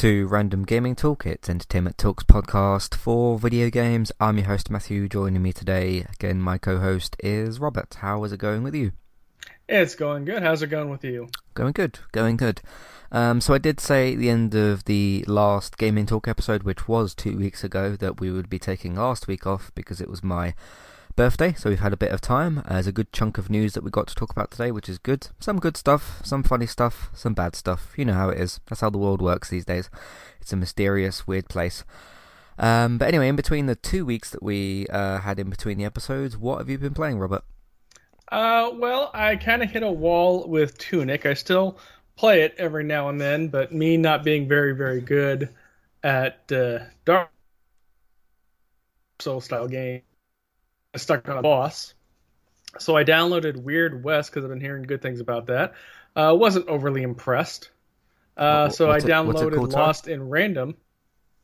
[0.00, 1.26] To Random Gaming Talk.
[1.26, 4.10] It's Entertainment Talks podcast for video games.
[4.18, 5.10] I'm your host Matthew.
[5.10, 7.98] Joining me today, again, my co-host is Robert.
[8.00, 8.92] How is it going with you?
[9.68, 10.42] It's going good.
[10.42, 11.28] How's it going with you?
[11.52, 11.98] Going good.
[12.12, 12.62] Going good.
[13.12, 16.88] Um, so I did say at the end of the last Gaming Talk episode, which
[16.88, 20.24] was two weeks ago, that we would be taking last week off because it was
[20.24, 20.54] my
[21.16, 22.62] birthday, so we've had a bit of time.
[22.68, 24.98] There's a good chunk of news that we got to talk about today, which is
[24.98, 25.28] good.
[25.38, 27.92] Some good stuff, some funny stuff, some bad stuff.
[27.96, 28.60] You know how it is.
[28.68, 29.90] That's how the world works these days.
[30.40, 31.84] It's a mysterious, weird place.
[32.58, 35.84] Um, but anyway, in between the two weeks that we uh, had in between the
[35.84, 37.42] episodes, what have you been playing, Robert?
[38.30, 41.26] Uh, well, I kind of hit a wall with Tunic.
[41.26, 41.78] I still
[42.16, 45.48] play it every now and then, but me not being very, very good
[46.02, 47.30] at uh, Dark
[49.18, 50.02] Soul style game,
[50.96, 51.94] stuck on a boss.
[52.78, 55.74] So I downloaded Weird West because I've been hearing good things about that.
[56.14, 57.70] Uh, wasn't overly impressed.
[58.36, 59.72] Uh, so I What's it- it downloaded?
[59.72, 60.76] Lost in Random.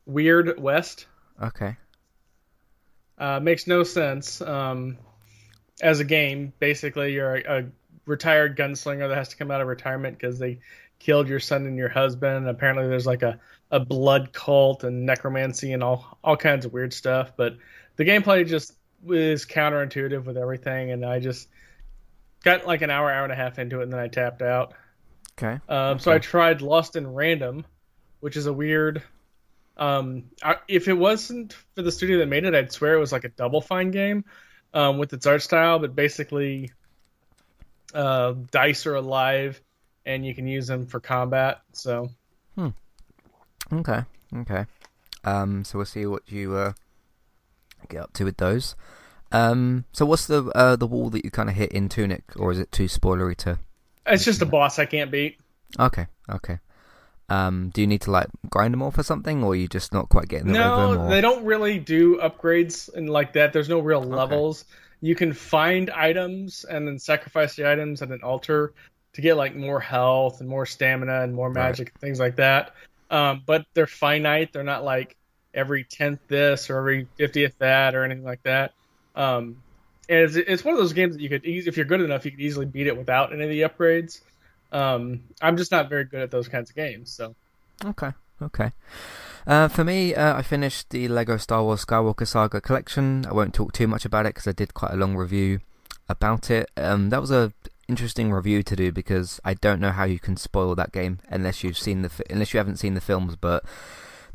[0.06, 1.06] Weird West.
[1.42, 1.76] Okay.
[3.18, 4.40] Uh, makes no sense.
[4.40, 4.98] Um,
[5.82, 7.64] as a game, basically, you're a, a
[8.06, 10.60] retired gunslinger that has to come out of retirement because they
[10.98, 12.36] killed your son and your husband.
[12.36, 16.72] And apparently, there's like a, a blood cult and necromancy and all all kinds of
[16.72, 17.32] weird stuff.
[17.36, 17.56] But
[17.96, 18.74] the gameplay just
[19.12, 21.48] is counterintuitive with everything, and I just
[22.44, 24.74] got like an hour, hour and a half into it, and then I tapped out.
[25.38, 25.60] Okay.
[25.68, 27.64] Um, So I tried Lost in Random,
[28.20, 29.02] which is a weird.
[29.76, 33.12] Um, I, if it wasn't for the studio that made it, I'd swear it was
[33.12, 34.24] like a Double Fine game
[34.72, 35.78] um, with its art style.
[35.78, 36.72] But basically,
[37.92, 39.60] uh, dice are alive,
[40.06, 41.60] and you can use them for combat.
[41.72, 42.10] So
[42.54, 42.68] Hmm.
[43.72, 44.02] Okay.
[44.34, 44.64] Okay.
[45.24, 46.72] Um, so we'll see what you uh,
[47.88, 48.74] get up to with those.
[49.32, 52.52] Um, so what's the uh, the wall that you kind of hit in Tunic, or
[52.52, 53.58] is it too spoilery to?
[54.06, 55.38] it's just a boss I can't beat.
[55.80, 56.06] Okay.
[56.30, 56.58] Okay.
[57.28, 59.92] Um, do you need to like grind them off or something, or are you just
[59.92, 60.52] not quite getting?
[60.52, 61.08] No, Or...
[61.10, 63.52] they don't really do upgrades and like that.
[63.52, 64.64] There's no real levels.
[65.00, 68.72] You can find items and then sacrifice the items at an altar
[69.14, 71.64] to get like more health and more stamina and more Right.
[71.70, 72.74] magic and things like that.
[73.10, 74.52] Um, but they're finite.
[74.52, 75.16] They're not like
[75.56, 78.72] every tenth this or every fiftieth that or anything like that.
[79.14, 79.56] Um,
[80.08, 82.30] and it's, it's one of those games that you could, if you're good enough, you
[82.30, 84.20] could easily beat it without any of the upgrades.
[84.70, 87.10] Um, I'm just not very good at those kinds of games.
[87.10, 87.34] So
[87.84, 88.72] Okay, okay.
[89.46, 93.24] Uh, for me, uh, I finished the Lego Star Wars Skywalker Saga collection.
[93.26, 95.60] I won't talk too much about it because I did quite a long review
[96.08, 96.70] about it.
[96.76, 97.52] Um, that was a
[97.88, 101.62] interesting review to do because I don't know how you can spoil that game unless
[101.62, 103.36] you've seen the fi- unless you haven't seen the films.
[103.36, 103.64] But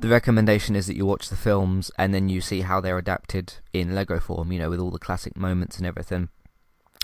[0.01, 3.53] the recommendation is that you watch the films and then you see how they're adapted
[3.71, 4.51] in Lego form.
[4.51, 6.29] You know, with all the classic moments and everything.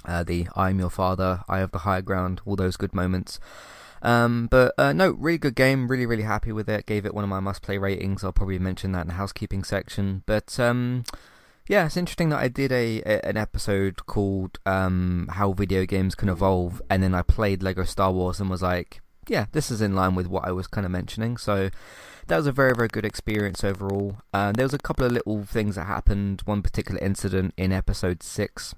[0.06, 3.40] Uh, the "I'm your father," "I have the higher ground," all those good moments.
[4.02, 5.88] Um, but uh, no, really good game.
[5.88, 6.86] Really, really happy with it.
[6.86, 8.24] Gave it one of my must-play ratings.
[8.24, 10.24] I'll probably mention that in the housekeeping section.
[10.26, 11.04] But um,
[11.68, 16.16] yeah, it's interesting that I did a, a an episode called um, "How Video Games
[16.16, 19.82] Can Evolve," and then I played Lego Star Wars and was like, yeah, this is
[19.82, 21.38] in line with what I was kind of mentioning.
[21.38, 21.70] So
[22.28, 24.18] that was a very, very good experience overall.
[24.34, 26.42] Uh, there was a couple of little things that happened.
[26.46, 28.76] One particular incident in episode six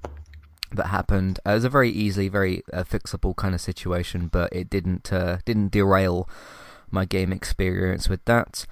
[0.71, 1.39] that happened.
[1.45, 5.11] Uh, it was a very easily, very uh, fixable kind of situation, but it didn't
[5.11, 6.29] uh, didn't derail
[6.91, 8.65] my game experience with that.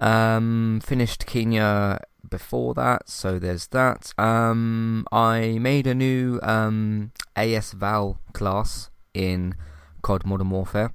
[0.00, 4.12] Um, finished Kena before that, so there's that.
[4.18, 9.54] Um, I made a new um, AS Val class in
[10.02, 10.92] COD Modern Warfare,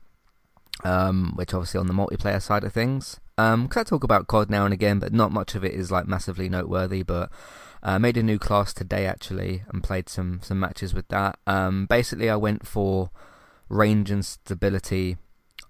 [0.84, 3.20] um, which obviously on the multiplayer side of things.
[3.40, 5.92] Um, 'cause I talk about COD now and again, but not much of it is
[5.92, 7.04] like massively noteworthy.
[7.04, 7.32] But
[7.82, 11.40] I uh, made a new class today actually and played some some matches with that.
[11.48, 13.12] Um, basically, I went for
[13.70, 15.18] range and stability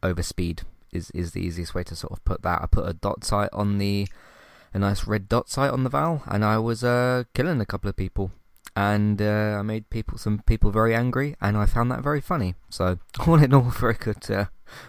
[0.01, 0.63] over speed.
[0.92, 2.63] Is is the easiest way to sort of put that.
[2.63, 4.07] I put a dot sight on the
[4.74, 7.89] a nice red dot sight on the Val, and I was uh, killing a couple
[7.89, 8.31] of people,
[8.75, 12.56] and uh, I made people some people very angry, and I found that very funny.
[12.69, 14.45] So all in all, very good, uh,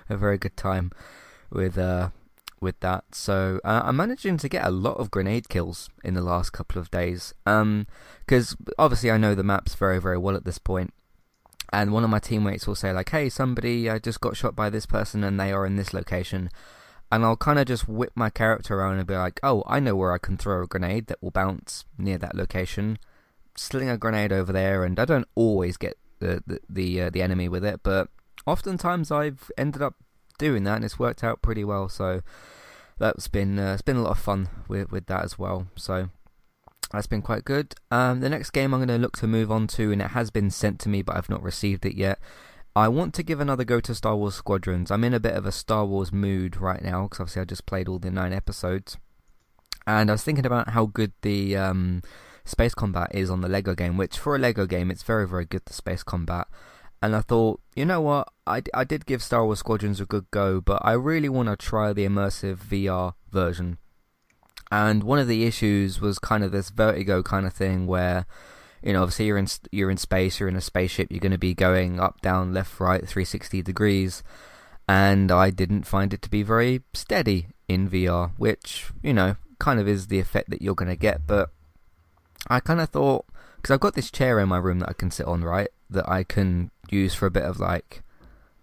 [0.08, 0.90] a very good time
[1.50, 2.10] with uh,
[2.60, 3.14] with that.
[3.14, 6.80] So uh, I'm managing to get a lot of grenade kills in the last couple
[6.80, 7.34] of days.
[7.46, 7.86] Um,
[8.20, 10.92] because obviously I know the maps very very well at this point.
[11.72, 14.70] And one of my teammates will say like, "Hey, somebody, I just got shot by
[14.70, 16.50] this person, and they are in this location."
[17.12, 19.94] And I'll kind of just whip my character around and be like, "Oh, I know
[19.94, 22.98] where I can throw a grenade that will bounce near that location."
[23.56, 27.22] Sling a grenade over there, and I don't always get the the the, uh, the
[27.22, 28.08] enemy with it, but
[28.46, 29.94] oftentimes I've ended up
[30.40, 31.88] doing that, and it's worked out pretty well.
[31.88, 32.22] So
[32.98, 35.68] that's been uh, it's been a lot of fun with with that as well.
[35.76, 36.08] So
[36.90, 37.74] that's been quite good.
[37.90, 40.30] Um, the next game I'm going to look to move on to, and it has
[40.30, 42.18] been sent to me, but I've not received it yet.
[42.74, 44.90] I want to give another go to Star Wars Squadrons.
[44.90, 47.66] I'm in a bit of a Star Wars mood right now because obviously I just
[47.66, 48.96] played all the nine episodes,
[49.86, 52.02] and I was thinking about how good the um,
[52.44, 53.96] space combat is on the Lego game.
[53.96, 55.62] Which for a Lego game, it's very very good.
[55.66, 56.48] The space combat,
[57.02, 60.30] and I thought, you know what, I, I did give Star Wars Squadrons a good
[60.30, 63.78] go, but I really want to try the immersive VR version.
[64.70, 68.26] And one of the issues was kind of this vertigo kind of thing where
[68.82, 71.38] you know, obviously you're in you're in space, you're in a spaceship, you're going to
[71.38, 74.22] be going up, down, left, right, 360 degrees,
[74.88, 79.78] and I didn't find it to be very steady in VR, which you know kind
[79.78, 81.26] of is the effect that you're going to get.
[81.26, 81.50] But
[82.48, 83.26] I kind of thought
[83.56, 86.08] because I've got this chair in my room that I can sit on, right, that
[86.08, 88.02] I can use for a bit of like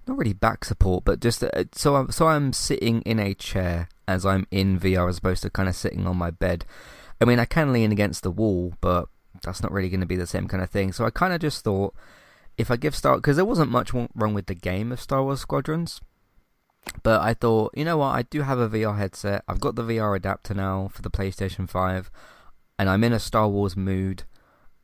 [0.08, 3.90] not really back support, but just uh, so I'm so I'm sitting in a chair
[4.08, 6.66] as I'm in VR as opposed to kind of sitting on my bed.
[7.20, 9.10] I mean, I can lean against the wall, but
[9.44, 10.92] that's not really going to be the same kind of thing.
[10.92, 11.94] So I kind of just thought
[12.58, 15.42] if I give Star because there wasn't much wrong with the game of Star Wars
[15.42, 16.02] Squadrons,
[17.04, 19.44] but I thought you know what I do have a VR headset.
[19.48, 22.10] I've got the VR adapter now for the PlayStation Five,
[22.80, 24.24] and I'm in a Star Wars mood,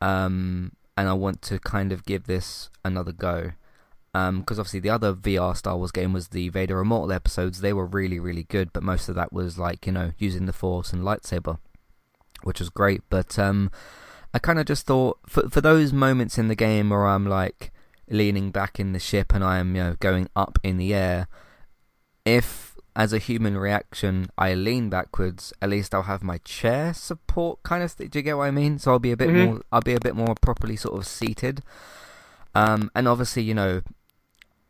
[0.00, 3.52] um, and I want to kind of give this another go.
[4.12, 7.60] Because um, obviously the other VR Star Wars game was the Vader Immortal episodes.
[7.60, 10.52] They were really, really good, but most of that was like you know using the
[10.52, 11.58] Force and lightsaber,
[12.44, 13.02] which was great.
[13.10, 13.72] But um,
[14.32, 17.72] I kind of just thought for for those moments in the game where I'm like
[18.08, 21.26] leaning back in the ship and I'm you know going up in the air,
[22.24, 27.62] if as a human reaction I lean backwards, at least I'll have my chair support
[27.62, 27.96] kind of.
[27.96, 28.78] Th- do you get what I mean?
[28.78, 29.44] So I'll be a bit mm-hmm.
[29.44, 29.62] more.
[29.72, 31.62] I'll be a bit more properly sort of seated.
[32.54, 33.82] Um, and obviously, you know,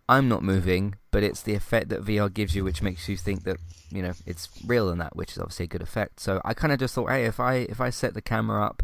[0.09, 3.45] I'm not moving, but it's the effect that VR gives you, which makes you think
[3.45, 3.59] that
[3.91, 6.21] you know it's real and that, which is obviously a good effect.
[6.21, 8.83] So I kind of just thought, hey, if I if I set the camera up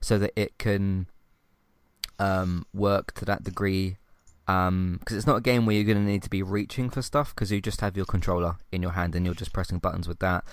[0.00, 1.06] so that it can
[2.18, 3.96] um, work to that degree.
[4.52, 7.02] Because um, it's not a game where you're going to need to be reaching for
[7.02, 10.08] stuff because you just have your controller in your hand and you're just pressing buttons
[10.08, 10.44] with that.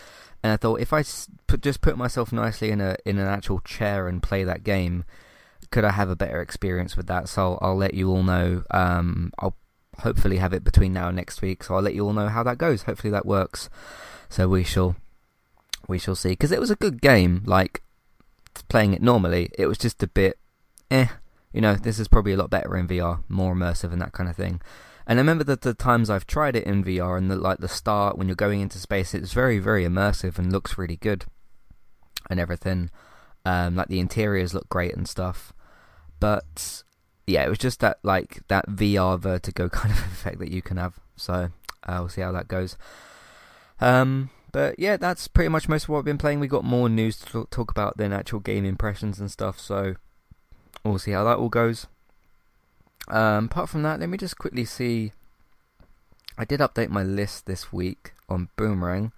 [0.42, 1.04] And I thought if I
[1.48, 5.04] put, just put myself nicely in a in an actual chair and play that game,
[5.72, 7.28] could I have a better experience with that?
[7.28, 8.64] So I'll, I'll let you all know.
[8.72, 9.56] Um, I'll
[10.00, 12.44] hopefully have it between now and next week, so I'll let you all know how
[12.44, 12.84] that goes.
[12.84, 13.70] Hopefully that works.
[14.30, 14.96] So we shall
[15.88, 16.30] we shall see.
[16.30, 17.44] Because it was a good game.
[17.46, 17.82] Like
[18.70, 20.38] playing it normally, it was just a bit,
[20.90, 21.08] eh.
[21.52, 24.30] You know, this is probably a lot better in VR, more immersive and that kind
[24.30, 24.62] of thing.
[25.08, 27.68] And I remember that the times I've tried it in VR and the, like the
[27.68, 31.26] start when you're going into space, it's very, very immersive and looks really good
[32.30, 32.92] and everything.
[33.46, 35.52] Um, like the interiors look great and stuff.
[36.20, 36.84] But
[37.26, 40.78] yeah, it was just that like that VR vertigo kind of effect that you can
[40.78, 41.00] have.
[41.16, 41.50] So
[41.88, 42.78] uh, we'll see how that goes.
[43.82, 46.40] Um, but yeah, that's pretty much most of what I've been playing.
[46.40, 49.96] We got more news to talk about than actual game impressions and stuff, so
[50.84, 51.88] we'll see how that all goes.
[53.08, 55.14] Um, apart from that, let me just quickly see.
[56.38, 59.12] I did update my list this week on Boomerang.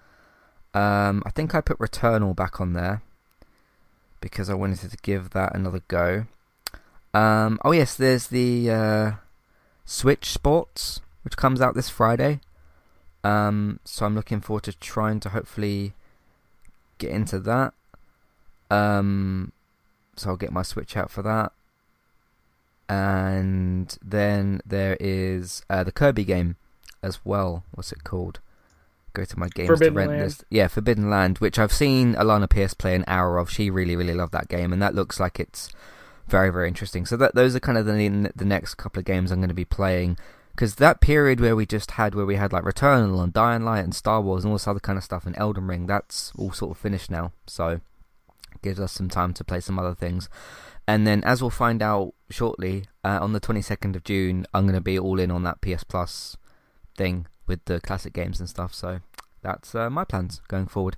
[0.74, 3.02] Um, I think I put Returnal back on there
[4.22, 6.26] because I wanted to give that another go.
[7.14, 9.12] Um, oh yes, there's the uh,
[9.84, 12.40] Switch Sports, which comes out this Friday.
[13.24, 15.94] Um, so I'm looking forward to trying to hopefully
[16.98, 17.74] get into that.
[18.70, 19.52] Um,
[20.22, 21.52] so I'll get my Switch out for that.
[22.88, 26.58] And then there is uh, the Kirby game
[27.02, 27.64] as well.
[27.72, 28.40] What's it called?
[29.14, 30.24] Go to my games Forbidden to rent Land.
[30.24, 30.44] list.
[30.50, 33.50] Yeah, Forbidden Land, which I've seen Alana Pierce play an hour of.
[33.50, 35.70] She really, really loved that game, and that looks like it's
[36.28, 37.06] very, very interesting.
[37.06, 39.54] So that those are kind of the the next couple of games I'm going to
[39.56, 40.18] be playing
[40.52, 43.84] because that period where we just had where we had like Returnal and Dying Light
[43.84, 46.52] and Star Wars and all this other kind of stuff and Elden Ring, that's all
[46.52, 47.32] sort of finished now.
[47.48, 47.82] So
[48.62, 50.30] gives us some time to play some other things.
[50.88, 54.76] And then, as we'll find out shortly, uh, on the 22nd of June, I'm going
[54.76, 56.38] to be all in on that PS Plus
[56.98, 58.74] thing with the classic games and stuff.
[58.74, 59.00] So
[59.42, 60.98] that's uh, my plans going forward.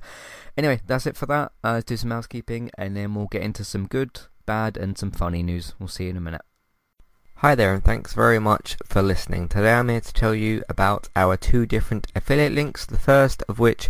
[0.58, 1.52] Anyway, that's it for that.
[1.64, 5.12] Uh, let's do some housekeeping, and then we'll get into some good, bad, and some
[5.12, 5.74] funny news.
[5.80, 6.42] We'll see you in a minute.
[7.38, 9.50] Hi there and thanks very much for listening.
[9.50, 12.86] Today I'm here to tell you about our two different affiliate links.
[12.86, 13.90] The first of which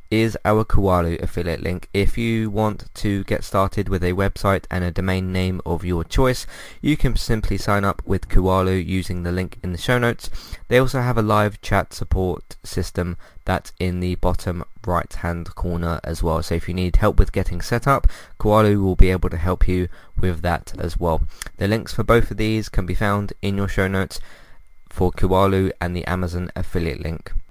[0.11, 1.87] is our Kualu affiliate link.
[1.93, 6.03] If you want to get started with a website and a domain name of your
[6.03, 6.45] choice,
[6.81, 10.29] you can simply sign up with Kualu using the link in the show notes.
[10.67, 13.15] They also have a live chat support system
[13.45, 16.43] that's in the bottom right hand corner as well.
[16.43, 18.05] So if you need help with getting set up,
[18.37, 19.87] Kualu will be able to help you
[20.19, 21.21] with that as well.
[21.55, 24.19] The links for both of these can be found in your show notes
[24.89, 27.31] for Kualu and the Amazon affiliate link.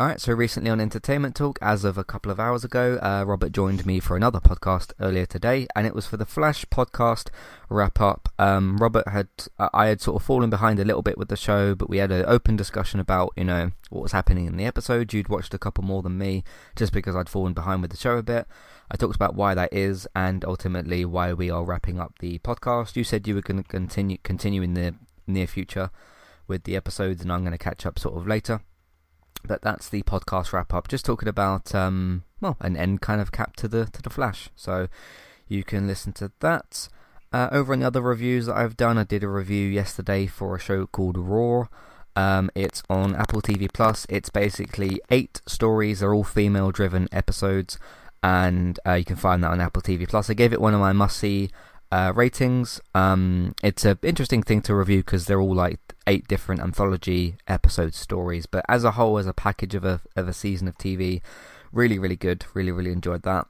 [0.00, 3.50] Alright, so recently on Entertainment Talk, as of a couple of hours ago, uh, Robert
[3.50, 7.30] joined me for another podcast earlier today, and it was for the Flash podcast
[7.68, 8.28] wrap up.
[8.38, 9.26] Um, Robert had,
[9.58, 11.98] uh, I had sort of fallen behind a little bit with the show, but we
[11.98, 15.12] had an open discussion about, you know, what was happening in the episode.
[15.12, 16.44] You'd watched a couple more than me,
[16.76, 18.46] just because I'd fallen behind with the show a bit.
[18.92, 22.94] I talked about why that is, and ultimately why we are wrapping up the podcast.
[22.94, 24.94] You said you were going to continue, continue in the
[25.26, 25.90] near future
[26.46, 28.60] with the episodes, and I'm going to catch up sort of later.
[29.44, 30.88] But that's the podcast wrap up.
[30.88, 34.50] Just talking about um, well, an end kind of cap to the to the Flash.
[34.56, 34.88] So
[35.48, 36.88] you can listen to that.
[37.32, 40.56] Uh, over on the other reviews that I've done, I did a review yesterday for
[40.56, 41.66] a show called Raw.
[42.16, 44.06] Um, it's on Apple TV Plus.
[44.08, 46.00] It's basically eight stories.
[46.00, 47.78] They're all female-driven episodes,
[48.22, 50.30] and uh, you can find that on Apple TV Plus.
[50.30, 51.50] I gave it one of my must-see
[51.90, 52.80] uh, ratings.
[52.94, 57.94] Um, it's an interesting thing to review because they're all like eight different anthology episode
[57.94, 61.20] stories, but as a whole, as a package of a of a season of TV,
[61.72, 62.44] really really good.
[62.54, 63.46] Really really enjoyed that.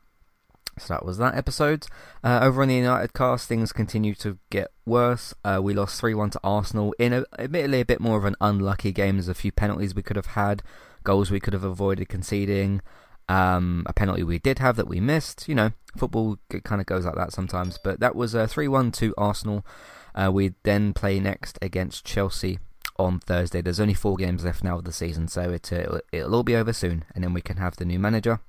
[0.79, 1.87] So that was that episode.
[2.23, 5.35] Uh, over on the United cast, things continue to get worse.
[5.45, 8.37] Uh, we lost 3 1 to Arsenal in a, admittedly a bit more of an
[8.41, 9.17] unlucky game.
[9.17, 10.63] There's a few penalties we could have had,
[11.05, 12.81] goals we could have avoided conceding.
[13.29, 15.49] Um, a penalty we did have that we missed.
[15.49, 17.79] You know, football kind of goes like that sometimes.
[17.83, 19.65] But that was a 3 1 to Arsenal.
[20.15, 22.59] Uh, we then play next against Chelsea
[22.99, 23.63] on Thursday.
[23.63, 26.57] There's only four games left now of the season, so it, uh, it'll all be
[26.57, 28.41] over soon, and then we can have the new manager.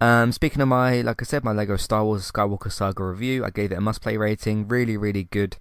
[0.00, 3.50] Um, speaking of my, like I said, my Lego Star Wars Skywalker Saga review, I
[3.50, 4.68] gave it a must-play rating.
[4.68, 5.56] Really, really good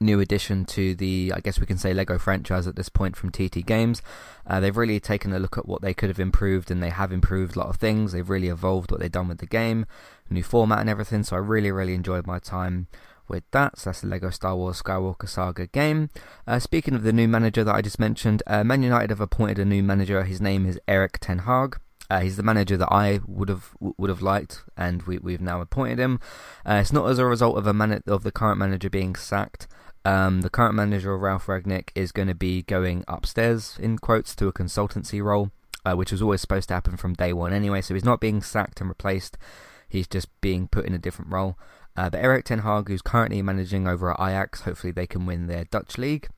[0.00, 3.30] new addition to the, I guess we can say, Lego franchise at this point from
[3.30, 4.02] TT Games.
[4.46, 7.12] Uh, they've really taken a look at what they could have improved, and they have
[7.12, 8.12] improved a lot of things.
[8.12, 9.86] They've really evolved what they've done with the game,
[10.30, 11.22] new format and everything.
[11.22, 12.88] So I really, really enjoyed my time
[13.28, 13.78] with that.
[13.78, 16.10] So that's the Lego Star Wars Skywalker Saga game.
[16.46, 19.58] Uh, speaking of the new manager that I just mentioned, uh, Man United have appointed
[19.58, 20.22] a new manager.
[20.24, 21.78] His name is Erik Ten Hag.
[22.10, 25.60] Uh, he's the manager that I would have would have liked, and we, we've now
[25.60, 26.20] appointed him.
[26.68, 29.66] Uh, it's not as a result of a man- of the current manager being sacked.
[30.04, 34.34] Um, the current manager of Ralf Rangnick is going to be going upstairs in quotes
[34.36, 35.50] to a consultancy role,
[35.84, 37.80] uh, which was always supposed to happen from day one anyway.
[37.80, 39.38] So he's not being sacked and replaced;
[39.88, 41.58] he's just being put in a different role.
[41.96, 45.46] Uh, but Erik Ten Hag, who's currently managing over at Ajax, hopefully they can win
[45.46, 46.28] their Dutch league,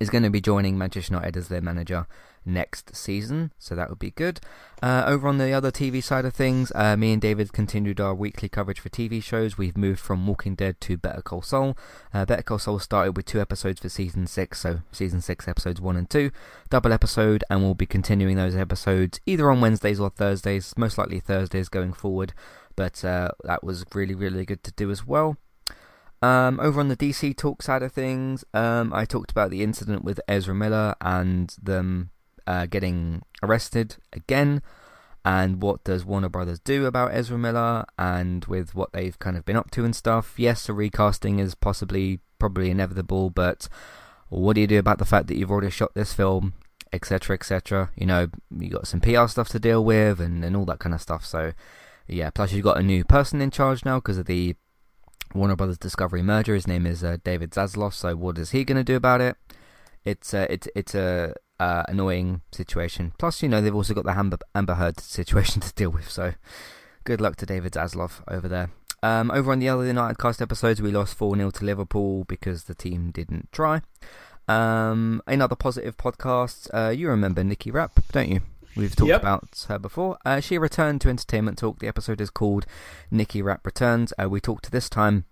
[0.00, 2.06] is going to be joining Manchester United as their manager
[2.44, 4.40] next season, so that would be good.
[4.82, 8.14] Uh, over on the other TV side of things, uh, me and David continued our
[8.14, 9.58] weekly coverage for TV shows.
[9.58, 11.76] We've moved from Walking Dead to Better Call Saul.
[12.14, 15.80] Uh, Better Call Saul started with two episodes for season six, so season six episodes
[15.80, 16.30] one and two,
[16.70, 21.20] double episode, and we'll be continuing those episodes either on Wednesdays or Thursdays, most likely
[21.20, 22.32] Thursdays going forward
[22.80, 25.36] but uh, that was really, really good to do as well.
[26.22, 30.04] Um, over on the DC talk side of things, um, I talked about the incident
[30.04, 32.10] with Ezra Miller and them
[32.46, 34.62] uh, getting arrested again,
[35.24, 39.46] and what does Warner Brothers do about Ezra Miller, and with what they've kind of
[39.46, 40.34] been up to and stuff.
[40.36, 43.68] Yes, a recasting is possibly, probably inevitable, but
[44.28, 46.52] what do you do about the fact that you've already shot this film,
[46.92, 47.90] etc., etc.?
[47.96, 50.94] You know, you got some PR stuff to deal with, and, and all that kind
[50.94, 51.24] of stuff.
[51.24, 51.52] So
[52.06, 54.54] yeah, plus you've got a new person in charge now because of the
[55.34, 56.54] Warner Brothers Discovery merger.
[56.54, 57.94] His name is uh, David Zaslav.
[57.94, 59.36] So what is he going to do about it?
[60.04, 63.12] It's uh, it's it's a uh, annoying situation.
[63.18, 66.10] Plus, you know, they've also got the Amber, Amber Heard situation to deal with.
[66.10, 66.34] So
[67.04, 68.70] good luck to David Zaslav over there.
[69.02, 72.64] Um, over on the other United cast episodes, we lost 4 0 to Liverpool because
[72.64, 73.80] the team didn't try.
[74.48, 76.68] Um, another positive podcast.
[76.74, 78.40] Uh, you remember Nikki Rapp, don't you?
[78.76, 79.20] We've talked yep.
[79.20, 80.18] about her before.
[80.24, 81.80] Uh, she returned to Entertainment Talk.
[81.80, 82.66] The episode is called
[83.10, 84.12] Nikki Rapp Returns.
[84.20, 85.24] Uh, we talked this time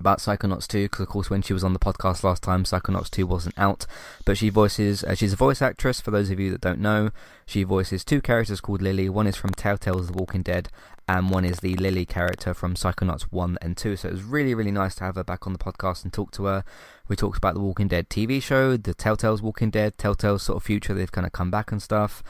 [0.00, 3.10] about Psychonauts 2 because of course when she was on the podcast last time Psychonauts
[3.10, 3.86] 2 wasn't out
[4.24, 7.10] but she voices uh, she's a voice actress for those of you that don't know
[7.44, 10.70] she voices two characters called Lily one is from Telltale's The Walking Dead
[11.06, 14.54] and one is the Lily character from Psychonauts 1 and 2 so it was really
[14.54, 16.64] really nice to have her back on the podcast and talk to her
[17.06, 20.62] we talked about the Walking Dead TV show the Telltale's Walking Dead Telltale's sort of
[20.62, 22.22] future they've kind of come back and stuff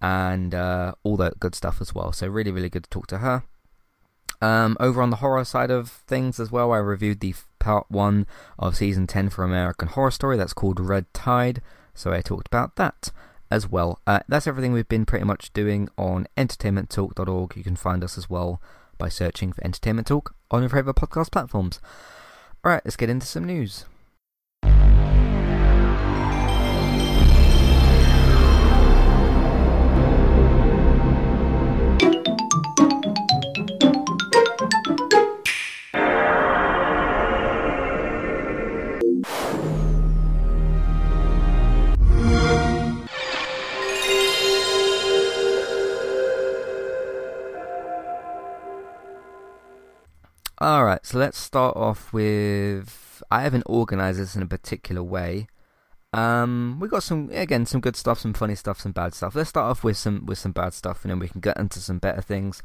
[0.00, 3.18] and uh, all that good stuff as well so really really good to talk to
[3.18, 3.42] her
[4.40, 8.26] um, over on the horror side of things as well, I reviewed the part one
[8.58, 10.36] of season 10 for American Horror Story.
[10.36, 11.60] That's called Red Tide.
[11.94, 13.10] So I talked about that
[13.50, 14.00] as well.
[14.06, 17.56] Uh, that's everything we've been pretty much doing on entertainmenttalk.org.
[17.56, 18.62] You can find us as well
[18.96, 21.80] by searching for Entertainment Talk on your favourite podcast platforms.
[22.64, 23.84] Alright, let's get into some news.
[50.62, 53.22] Alright, so let's start off with.
[53.30, 55.46] I haven't organised this in a particular way.
[56.12, 59.34] Um, we got some again some good stuff, some funny stuff, some bad stuff.
[59.34, 61.78] Let's start off with some with some bad stuff, and then we can get into
[61.78, 62.62] some better things.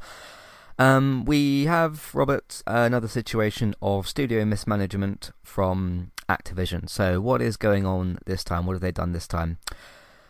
[0.78, 6.90] Um, we have Robert uh, another situation of studio mismanagement from Activision.
[6.90, 8.66] So what is going on this time?
[8.66, 9.56] What have they done this time?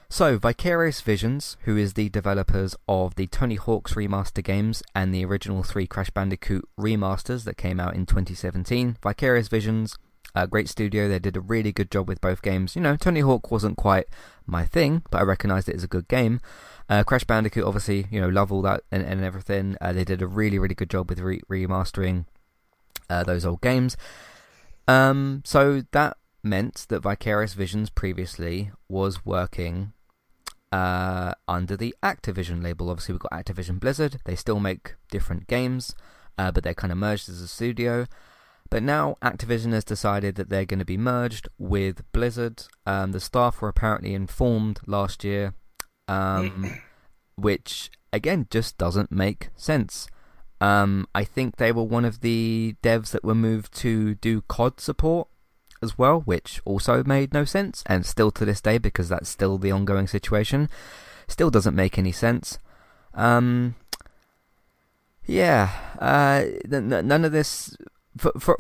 [0.09, 5.25] So, Vicarious Visions, who is the developers of the Tony Hawk's remaster games and the
[5.25, 9.99] original three Crash Bandicoot remasters that came out in 2017, Vicarious Visions,
[10.35, 12.77] a great studio, they did a really good job with both games.
[12.77, 14.07] You know, Tony Hawk wasn't quite
[14.47, 16.41] my thing, but I recognised it as a good game.
[16.89, 19.77] Uh, Crash Bandicoot, obviously, you know, love all that and, and everything.
[19.81, 22.27] Uh, they did a really, really good job with re- remastering
[23.11, 23.97] uh, those old games.
[24.87, 29.93] Um, so that meant that Vicarious Visions previously was working
[30.73, 32.91] uh, under the Activision label.
[32.91, 34.19] Obviously, we've got Activision Blizzard.
[34.25, 35.95] They still make different games,
[36.39, 38.07] uh, but they're kind of merged as a studio.
[38.71, 42.65] But now Activision has decided that they're going to be merged with Blizzard.
[42.85, 45.55] Um, the staff were apparently informed last year,
[46.09, 46.81] um,
[47.37, 50.09] which again just doesn't make sense.
[50.61, 54.81] Um, I think they were one of the devs that were moved to do COD
[54.81, 55.29] support
[55.87, 59.57] as well, which also made no sense, and still to this day, because that's still
[59.57, 60.69] the ongoing situation,
[61.27, 62.59] still doesn't make any sense.
[63.15, 63.77] Um,
[65.25, 67.77] yeah, uh, none of this.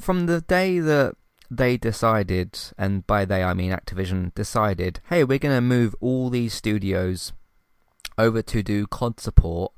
[0.01, 1.15] from the day that
[1.51, 6.31] they decided, and by they I mean Activision, decided, hey, we're going to move all
[6.31, 7.33] these studios
[8.17, 9.73] over to do COD support,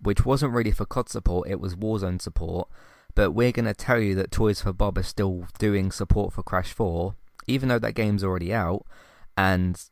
[0.00, 2.68] which wasn't really for COD support, it was Warzone support
[3.14, 6.42] but we're going to tell you that Toys for Bob are still doing support for
[6.42, 7.14] Crash 4,
[7.46, 8.84] even though that game's already out,
[9.36, 9.82] and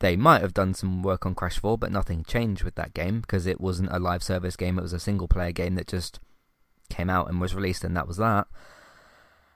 [0.00, 3.20] they might have done some work on Crash 4, but nothing changed with that game
[3.20, 6.18] because it wasn't a live service game, it was a single player game that just
[6.88, 8.46] came out and was released, and that was that.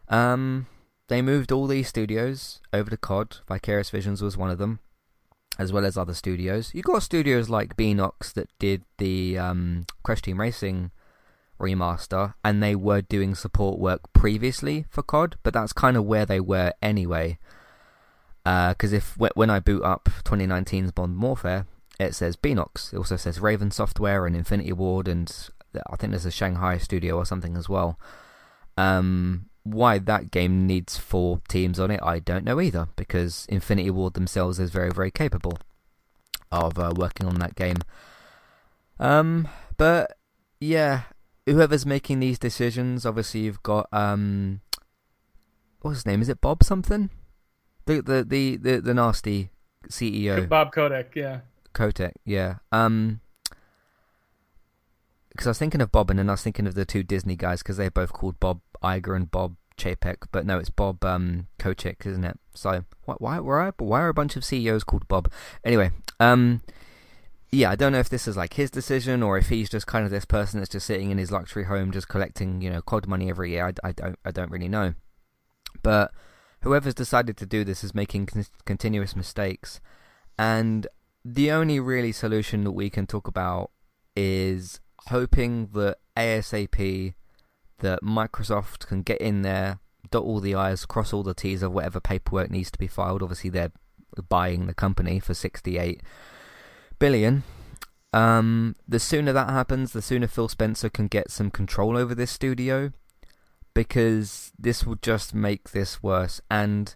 [0.09, 0.67] Um,
[1.09, 3.39] they moved all these studios over to COD.
[3.49, 4.81] Vicarious Visions was one of them,
[5.59, 6.71] as well as other studios.
[6.75, 10.91] You got studios like Beenox that did the um, Crash Team Racing
[11.65, 16.27] remaster, and they were doing support work previously for COD, but that's kind of where
[16.27, 17.39] they were anyway.
[18.45, 21.67] Because uh, if when I boot up 2019's Bond Warfare,
[21.99, 22.93] it says Beenox.
[22.93, 25.33] It also says Raven Software and Infinity Ward, and
[25.91, 27.99] I think there's a Shanghai studio or something as well.
[28.77, 33.91] Um, why that game needs four teams on it, I don't know either, because Infinity
[33.91, 35.59] Ward themselves is very, very capable
[36.53, 37.79] of uh, working on that game.
[39.01, 40.19] Um, but
[40.61, 41.03] yeah,
[41.47, 44.61] whoever's making these decisions, obviously you've got um,
[45.81, 46.23] what's his name?
[46.23, 47.11] Is it Bob something?
[47.87, 49.51] The the the the, the nasty
[49.89, 50.49] CEO.
[50.49, 51.41] Bob Kotick, yeah.
[51.73, 52.57] Kotick, yeah.
[52.73, 53.21] Um,
[55.29, 57.35] because I was thinking of Bob, and then I was thinking of the two Disney
[57.35, 61.49] guys because they're both called Bob Iger and Bob Chapek, but no, it's Bob um,
[61.59, 62.39] Kotick, isn't it?
[62.55, 65.31] So why why why why are a bunch of CEOs called Bob?
[65.65, 66.63] Anyway, um,
[67.55, 70.05] yeah, I don't know if this is like his decision or if he's just kind
[70.05, 73.07] of this person that's just sitting in his luxury home, just collecting, you know, COD
[73.07, 73.67] money every year.
[73.67, 74.95] I, I don't, I don't really know.
[75.83, 76.13] But
[76.63, 79.81] whoever's decided to do this is making con- continuous mistakes,
[80.39, 80.87] and
[81.25, 83.71] the only really solution that we can talk about
[84.17, 87.15] is hoping that ASAP
[87.81, 89.79] that Microsoft can get in there,
[90.11, 93.23] dot all the I's, cross all the T's of whatever paperwork needs to be filed.
[93.23, 93.73] Obviously, they're
[94.29, 96.03] buying the company for 68
[97.05, 97.43] billion.
[98.15, 102.31] Um, the sooner that happens, the sooner Phil Spencer can get some control over this
[102.31, 102.93] studio,
[103.75, 106.41] because this will just make this worse.
[106.51, 106.95] And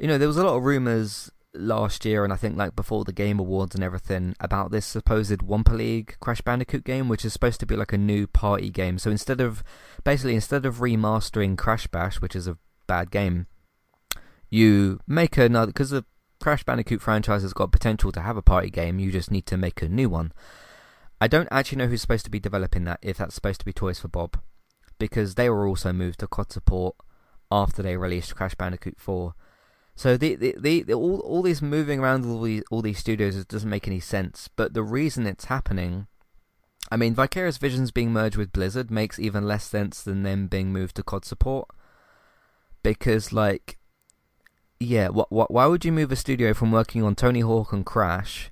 [0.00, 3.04] you know, there was a lot of rumors last year, and I think like before
[3.04, 7.32] the Game Awards and everything, about this supposed Wumpa League Crash Bandicoot game, which is
[7.32, 8.98] supposed to be like a new party game.
[8.98, 9.62] So instead of
[10.02, 13.46] basically instead of remastering Crash Bash, which is a bad game,
[14.50, 16.04] you make another because the
[16.40, 18.98] Crash Bandicoot franchise has got potential to have a party game.
[18.98, 20.32] You just need to make a new one.
[21.20, 22.98] I don't actually know who's supposed to be developing that.
[23.02, 24.40] If that's supposed to be Toys for Bob,
[24.98, 26.96] because they were also moved to COD support
[27.52, 29.34] after they released Crash Bandicoot 4.
[29.96, 33.44] So the, the, the, the, all all this moving around all these all these studios
[33.44, 34.48] doesn't make any sense.
[34.56, 36.06] But the reason it's happening,
[36.90, 40.72] I mean, Vicarious Visions being merged with Blizzard makes even less sense than them being
[40.72, 41.68] moved to COD support.
[42.82, 43.76] Because like,
[44.80, 47.84] yeah, what what why would you move a studio from working on Tony Hawk and
[47.84, 48.50] Crash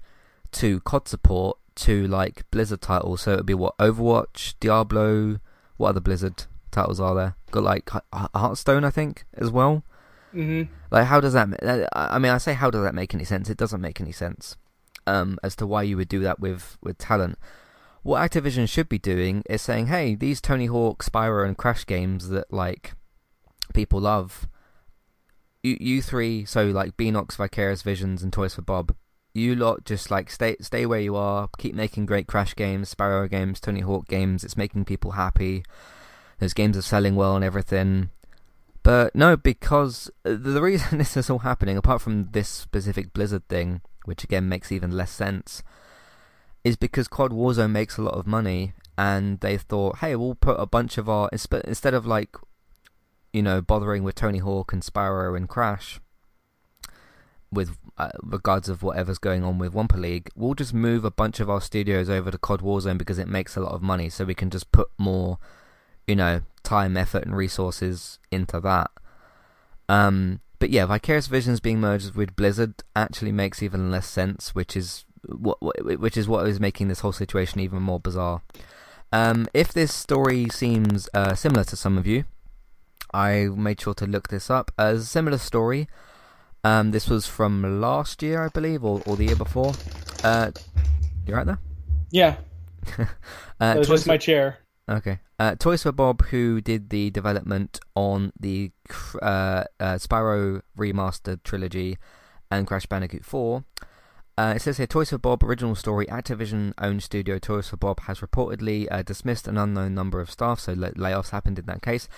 [0.53, 3.23] to COD support to like Blizzard titles?
[3.23, 5.41] So it would be what Overwatch, Diablo.
[5.79, 7.37] What other Blizzard titles are there?
[7.51, 9.85] Got like Hearthstone, I think, as well.
[10.35, 10.71] Mm-hmm.
[10.91, 11.89] Like, how does that?
[11.95, 13.49] I mean, I say, how does that make any sense?
[13.49, 14.57] It doesn't make any sense
[15.07, 17.39] um, as to why you would do that with with talent.
[18.03, 22.29] What Activision should be doing is saying, hey, these Tony Hawk, Spyro, and Crash games
[22.29, 22.93] that like
[23.73, 24.47] people love.
[25.69, 28.95] You, you three, so like Beenox, Vicarious Visions, and Toys for Bob.
[29.35, 31.51] You lot just like stay stay where you are.
[31.59, 34.45] Keep making great Crash games, Spyro games, Tony Hawk games.
[34.45, 35.63] It's making people happy.
[36.39, 38.09] Those games are selling well and everything.
[38.83, 43.47] But no, because uh, the reason this is all happening, apart from this specific Blizzard
[43.49, 45.63] thing, which again makes even less sense,
[46.65, 50.59] is because COD Warzone makes a lot of money, and they thought, hey, we'll put
[50.59, 52.35] a bunch of our instead of like,
[53.33, 56.01] you know, bothering with Tony Hawk and Spyro and Crash,
[57.51, 61.41] with uh, regards of whatever's going on with Wumpa League, we'll just move a bunch
[61.41, 64.25] of our studios over to COD Warzone because it makes a lot of money, so
[64.25, 65.39] we can just put more
[66.09, 68.91] you know, time, effort, and resources into that.
[69.89, 74.75] Um, but yeah, Vicarious Visions being merged with Blizzard actually makes even less sense, which
[74.77, 75.59] is what,
[76.01, 78.41] which is what is making this whole situation even more bizarre.
[79.13, 82.25] Um, if this story seems uh, similar to some of you,
[83.13, 84.73] I made sure to look this up.
[84.79, 85.89] A similar story.
[86.65, 89.73] Um, this was from last year, I believe, or, or the year before.
[90.23, 90.51] Uh,
[91.27, 91.61] you right there?
[92.11, 92.37] Yeah.
[92.99, 93.05] uh,
[93.77, 94.59] it was just my chair.
[94.89, 95.21] Okay.
[95.39, 98.73] Uh, Toys for Bob, who did the development on the
[99.21, 101.99] uh, uh, Spyro remastered trilogy
[102.51, 103.65] and Crash Bandicoot 4.
[104.39, 108.01] Uh, it says here Toys for Bob original story Activision owned studio Toys for Bob
[108.03, 111.83] has reportedly uh, dismissed an unknown number of staff, so lay- layoffs happened in that
[111.83, 112.09] case.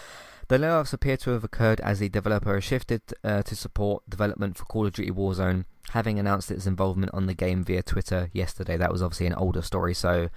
[0.50, 4.64] The layoffs appear to have occurred as the developer shifted uh, to support development for
[4.64, 8.76] Call of Duty Warzone, having announced its involvement on the game via Twitter yesterday.
[8.76, 10.28] That was obviously an older story, so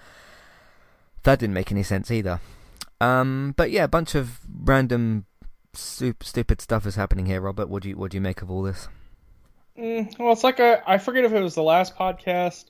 [1.23, 2.39] that didn't make any sense either.
[3.02, 5.26] Um, but yeah, a bunch of random
[5.73, 7.67] stupid stuff is happening here, Robert.
[7.67, 8.89] What do you what do you make of all this?
[9.76, 12.65] Mm, well, it's like a, I forget if it was the last podcast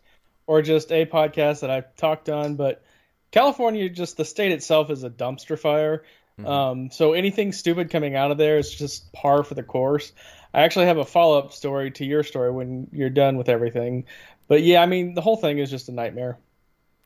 [0.47, 2.85] or just a podcast that I talked on, but
[3.31, 6.03] California, just the state itself, is a dumpster fire.
[6.39, 6.49] Mm-hmm.
[6.49, 10.11] Um, so anything stupid coming out of there is just par for the course.
[10.53, 14.05] I actually have a follow up story to your story when you're done with everything.
[14.47, 16.37] But yeah, I mean, the whole thing is just a nightmare.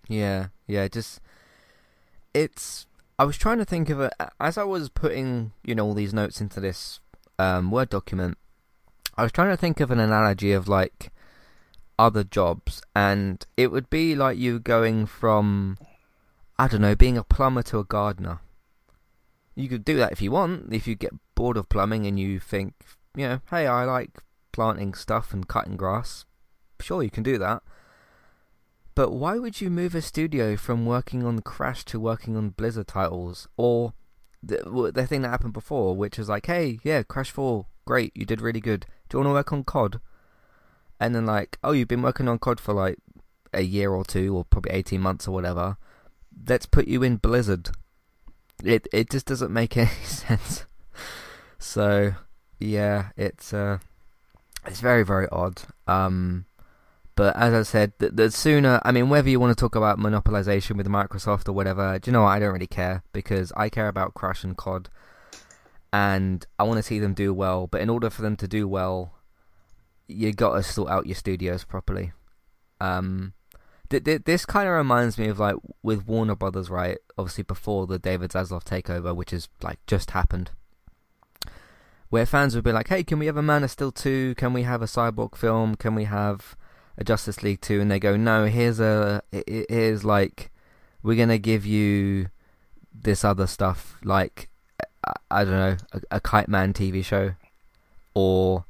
[0.08, 1.22] Yeah, yeah, just
[2.34, 2.86] it's.
[3.20, 6.13] I was trying to think of it as I was putting, you know, all these
[6.13, 7.00] notes into this
[7.40, 8.38] um, Word document.
[9.18, 11.12] I was trying to think of an analogy of like
[11.98, 15.78] other jobs, and it would be like you going from,
[16.60, 18.40] I don't know, being a plumber to a gardener.
[19.58, 20.72] You could do that if you want.
[20.72, 22.76] If you get bored of plumbing and you think,
[23.15, 24.20] you know, hey, I like
[24.52, 26.26] planting stuff and cutting grass.
[26.80, 27.63] Sure, you can do that.
[28.93, 32.88] But why would you move a studio from working on Crash to working on Blizzard
[32.88, 33.48] titles?
[33.58, 33.93] Or
[34.43, 38.26] the, the thing that happened before, which was like, hey, yeah, Crash 4, great, you
[38.26, 38.86] did really good.
[39.10, 40.00] Do you want to work on COD?
[41.00, 43.00] And then, like, oh, you've been working on COD for like
[43.54, 45.78] a year or two, or probably 18 months or whatever.
[46.48, 47.72] Let's put you in Blizzard.
[48.63, 50.65] It it just doesn't make any sense.
[51.60, 52.13] So,
[52.60, 53.80] yeah, it's uh,
[54.65, 55.62] it's very very odd.
[55.88, 56.46] Um,
[57.17, 59.98] But as I said, the, the, sooner, I mean, whether you want to talk about
[59.98, 62.30] monopolization with Microsoft or whatever, do you know what?
[62.30, 64.88] I don't really care because I care about Crash and COD,
[65.91, 67.65] and I want to see them do well.
[67.65, 69.15] But in order for them to do well,
[70.08, 72.12] you got to sort out your studios properly.
[72.80, 73.34] Um,
[73.89, 76.97] this kind of reminds me of like with Warner Brothers, right?
[77.17, 80.52] Obviously, before the David Zaslav takeover, which has like just happened
[82.10, 84.36] where fans would be like, "Hey, can we have a Man of Steel two?
[84.36, 85.76] Can we have a Cyborg film?
[85.76, 86.56] Can we have
[86.97, 90.52] a Justice League two, and they go, no, here's a here's like
[91.04, 92.30] we're gonna give you
[92.93, 94.50] this other stuff, like
[95.30, 97.34] I, don't know, a, a Kite Man TV show,
[98.13, 98.65] or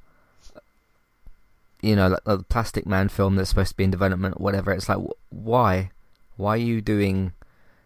[1.88, 4.72] you know, like the Plastic Man film that's supposed to be in development, or whatever.
[4.72, 5.92] It's like, why,
[6.36, 7.34] why are you doing?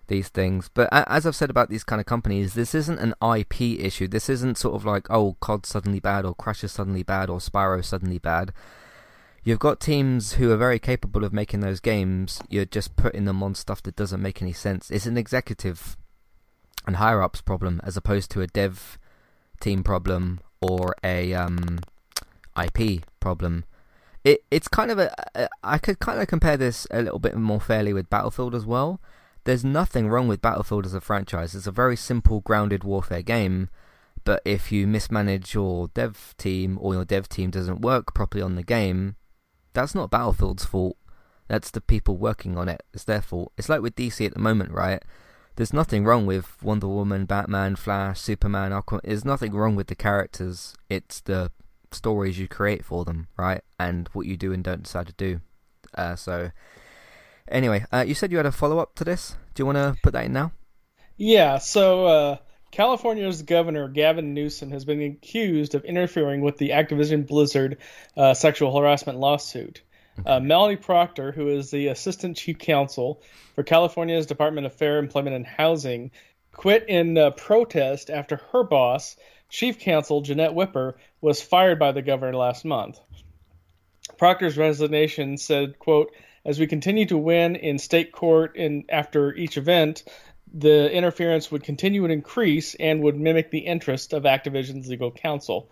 [0.07, 0.69] these things.
[0.73, 4.09] But as I've said about these kind of companies, this isn't an IP issue.
[4.09, 7.37] This isn't sort of like, oh, COD suddenly bad, or Crash is suddenly bad, or
[7.37, 8.51] Spyro suddenly bad
[9.43, 12.41] you've got teams who are very capable of making those games.
[12.49, 14.91] You're just putting them on stuff that doesn't make any sense.
[14.91, 15.97] It's an executive
[16.85, 18.97] and higher ups problem as opposed to a dev
[19.59, 21.79] team problem or a um,
[22.61, 23.65] IP problem.
[24.23, 27.61] It it's kind of a, I could kind of compare this a little bit more
[27.61, 29.01] fairly with Battlefield as well.
[29.43, 31.55] There's nothing wrong with Battlefield as a franchise.
[31.55, 33.69] It's a very simple, grounded warfare game.
[34.23, 38.55] But if you mismanage your dev team or your dev team doesn't work properly on
[38.55, 39.15] the game,
[39.73, 40.97] that's not Battlefield's fault.
[41.47, 42.83] That's the people working on it.
[42.93, 43.51] It's their fault.
[43.57, 45.03] It's like with DC at the moment, right?
[45.55, 49.01] There's nothing wrong with Wonder Woman, Batman, Flash, Superman, Aquaman.
[49.03, 50.75] There's nothing wrong with the characters.
[50.89, 51.51] It's the
[51.91, 53.61] stories you create for them, right?
[53.79, 55.41] And what you do and don't decide to do.
[55.93, 56.51] Uh, so,
[57.47, 59.35] anyway, uh, you said you had a follow up to this.
[59.53, 60.51] Do you want to put that in now?
[61.17, 61.57] Yeah.
[61.57, 62.37] So, uh,
[62.71, 67.77] California's governor Gavin Newsom has been accused of interfering with the Activision Blizzard
[68.15, 69.81] uh, sexual harassment lawsuit.
[70.25, 73.21] Uh, Melanie Proctor, who is the assistant chief counsel
[73.55, 76.11] for California's Department of Fair Employment and Housing,
[76.53, 79.15] quit in uh, protest after her boss,
[79.51, 82.99] chief counsel Janette Wipper, was fired by the governor last month.
[84.17, 89.57] Proctor's resignation said, quote, as we continue to win in state court in after each
[89.57, 90.03] event,
[90.53, 95.69] the interference would continue to increase and would mimic the interest of Activision's legal counsel.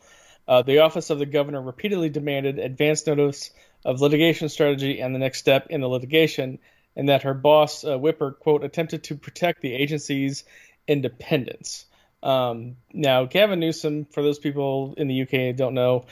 [0.47, 3.49] Uh, the office of the governor repeatedly demanded advance notice
[3.85, 6.59] of litigation strategy and the next step in the litigation,
[6.95, 10.43] and that her boss, uh, Wipper, quote, attempted to protect the agency's
[10.87, 11.85] independence.
[12.21, 16.05] Um, now, Gavin Newsom, for those people in the UK don't know,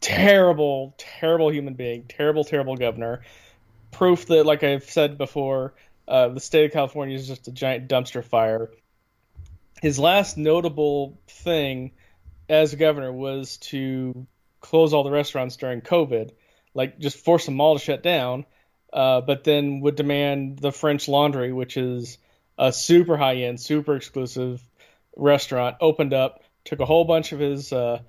[0.00, 3.22] terrible, terrible human being, terrible, terrible governor.
[3.90, 5.74] Proof that, like I've said before,
[6.06, 8.70] uh, the state of California is just a giant dumpster fire.
[9.82, 11.92] His last notable thing
[12.48, 14.26] as governor was to
[14.60, 16.30] close all the restaurants during COVID,
[16.74, 18.46] like just force them all to shut down,
[18.92, 22.18] uh, but then would demand the French Laundry, which is
[22.58, 24.62] a super high end, super exclusive
[25.16, 28.00] restaurant, opened up, took a whole bunch of his uh,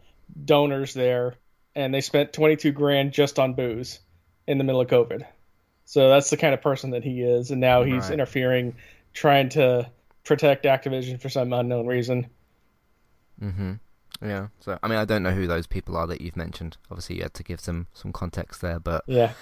[0.45, 1.35] donors there,
[1.75, 3.99] and they spent 22 grand just on booze
[4.45, 5.25] in the middle of COVID.
[5.85, 8.11] So that's the kind of person that he is, and now he's right.
[8.11, 8.75] interfering,
[9.13, 9.89] trying to
[10.25, 12.27] protect Activision for some unknown reason.
[13.41, 13.73] Mm-hmm.
[14.21, 14.47] Yeah.
[14.59, 16.77] So I mean, I don't know who those people are that you've mentioned.
[16.91, 19.33] Obviously, you had to give some some context there, but yeah.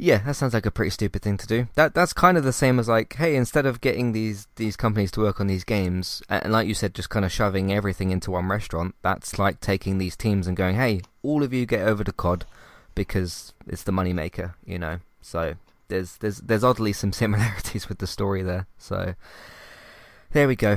[0.00, 1.66] Yeah, that sounds like a pretty stupid thing to do.
[1.74, 5.10] That that's kind of the same as like, hey, instead of getting these these companies
[5.12, 8.30] to work on these games, and like you said, just kind of shoving everything into
[8.30, 12.04] one restaurant, that's like taking these teams and going, hey, all of you get over
[12.04, 12.46] to COD
[12.94, 15.00] because it's the money maker, you know.
[15.20, 15.54] So
[15.88, 18.66] there's there's there's oddly some similarities with the story there.
[18.78, 19.16] So
[20.30, 20.76] there we go.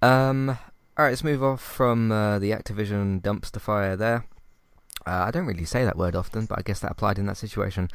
[0.00, 0.50] Um,
[0.96, 4.26] all right, let's move off from uh, the Activision dumpster fire there.
[5.06, 7.36] Uh, I don't really say that word often, but I guess that applied in that
[7.36, 7.88] situation.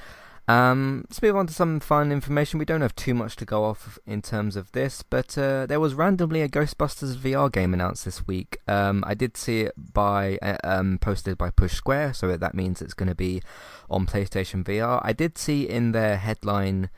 [0.48, 2.60] Um, let's move on to some fun information.
[2.60, 5.80] We don't have too much to go off in terms of this, but uh, there
[5.80, 8.60] was randomly a Ghostbusters VR game announced this week.
[8.68, 12.82] Um, I did see it by uh, um, posted by Push Square, so that means
[12.82, 13.42] it's going to be
[13.90, 15.02] on PlayStation VR.
[15.04, 16.92] I did see in their headline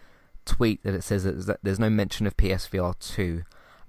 [0.45, 3.43] tweet that it says that there's no mention of PSVR 2,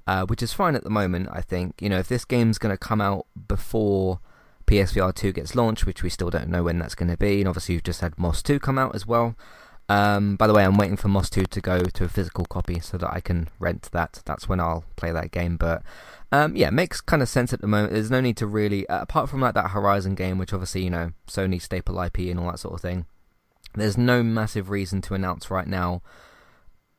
[0.06, 1.28] uh, which is fine at the moment.
[1.32, 4.20] I think you know if this game's going to come out before
[4.68, 7.40] PSVR 2 gets launched, which we still don't know when that's going to be.
[7.40, 9.34] And obviously, you've just had Moss 2 come out as well.
[9.88, 12.78] Um, by the way, I'm waiting for Moss 2 to go to a physical copy
[12.78, 14.20] so that I can rent that.
[14.26, 15.56] That's when I'll play that game.
[15.56, 15.82] But
[16.30, 17.94] um, yeah, makes kind of sense at the moment.
[17.94, 20.90] There's no need to really, uh, apart from like that Horizon game, which obviously you
[20.90, 23.06] know Sony staple IP and all that sort of thing.
[23.74, 26.02] There's no massive reason to announce right now.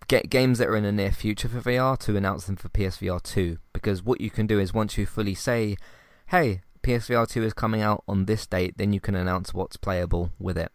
[0.08, 3.22] Get games that are in the near future for VR to announce them for PSVR
[3.22, 5.78] 2 because what you can do is once you fully say,
[6.28, 10.32] "Hey, PSVR 2 is coming out on this date, then you can announce what's playable
[10.40, 10.72] with it.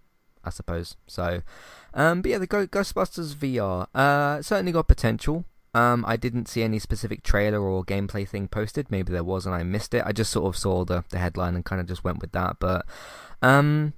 [0.47, 0.97] I suppose.
[1.07, 1.41] So,
[1.95, 5.45] um, but yeah, the Ghostbusters VR uh, certainly got potential.
[5.73, 8.91] Um, I didn't see any specific trailer or gameplay thing posted.
[8.91, 10.03] Maybe there was and I missed it.
[10.07, 12.57] I just sort of saw the, the headline and kind of just went with that.
[12.61, 12.85] But
[13.43, 13.95] um,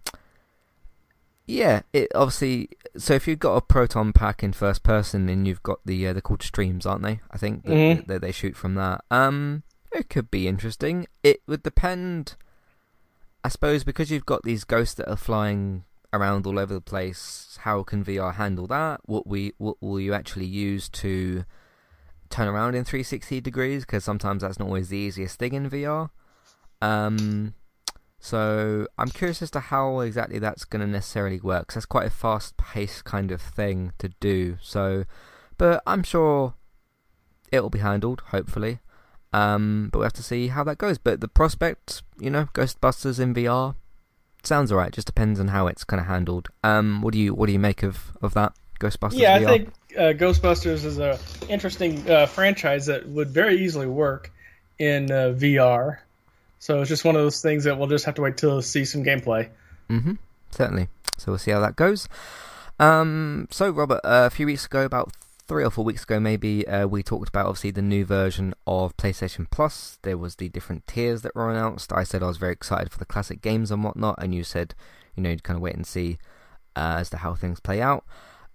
[1.47, 2.71] yeah, it obviously.
[2.97, 6.13] So if you've got a proton pack in first person, then you've got the uh,
[6.13, 7.21] they're called streams, aren't they?
[7.31, 8.07] I think that, Mhm.
[8.07, 9.05] that they shoot from that.
[9.11, 9.65] Um,
[9.97, 11.07] it could be interesting.
[11.23, 12.37] It would depend,
[13.45, 17.59] I suppose, because you've got these ghosts that are flying around all over the place.
[17.63, 19.01] How can VR handle that?
[19.05, 21.45] What we what will you actually use to
[22.31, 23.85] turn around in 360 degrees?
[23.85, 26.11] Because sometimes that's not always the easiest thing in VR.
[26.81, 27.55] Um,
[28.19, 31.69] so I'm curious as to how exactly that's going to necessarily work.
[31.69, 34.59] 'cause that's quite a fast-paced kind of thing to do.
[34.61, 35.05] So,
[35.59, 36.55] but I'm sure
[37.53, 38.23] it will be handled.
[38.29, 38.81] Hopefully,
[39.33, 40.99] um, but we have to see how that goes.
[40.99, 43.75] But the prospect, you know, Ghostbusters in VR
[44.43, 44.93] sounds alright.
[44.93, 46.49] Just depends on how it's kind of handled.
[46.65, 49.19] Um, what do you what do you make of of that Ghostbusters?
[49.19, 54.33] Yeah, I think uh, Ghostbusters is a interesting uh, franchise that would very easily work
[54.79, 55.99] in uh, VR.
[56.59, 58.85] So it's just one of those things that we'll just have to wait till see
[58.85, 59.49] some gameplay.
[59.91, 60.15] Mm-hmm.
[60.51, 60.89] Certainly.
[61.19, 62.09] So we'll see how that goes.
[62.79, 65.13] Um, so Robert, uh, a few weeks ago, about
[65.47, 68.97] three or four weeks ago, maybe, uh, we talked about obviously the new version of
[68.97, 69.99] PlayStation Plus.
[70.03, 71.93] There was the different tiers that were announced.
[71.93, 74.75] I said I was very excited for the classic games and whatnot, and you said,
[75.15, 76.19] you know, you'd kind of wait and see
[76.75, 78.05] uh, as to how things play out.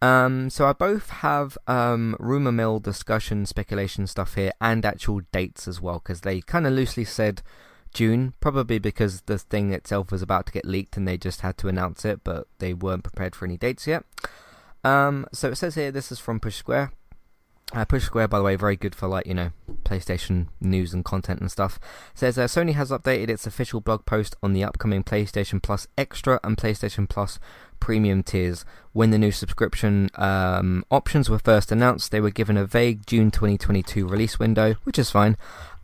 [0.01, 5.67] Um, so I both have um, rumor mill discussion, speculation stuff here, and actual dates
[5.67, 7.41] as well, because they kind of loosely said
[7.93, 11.57] June, probably because the thing itself was about to get leaked and they just had
[11.59, 14.03] to announce it, but they weren't prepared for any dates yet.
[14.83, 16.91] Um, so it says here this is from Push Square.
[17.73, 19.51] Uh, Push Square, by the way, very good for like you know
[19.83, 21.79] PlayStation news and content and stuff.
[22.13, 26.39] Says uh, Sony has updated its official blog post on the upcoming PlayStation Plus Extra
[26.43, 27.39] and PlayStation Plus
[27.79, 28.65] Premium tiers.
[28.91, 33.31] When the new subscription um, options were first announced, they were given a vague June
[33.31, 35.37] 2022 release window, which is fine.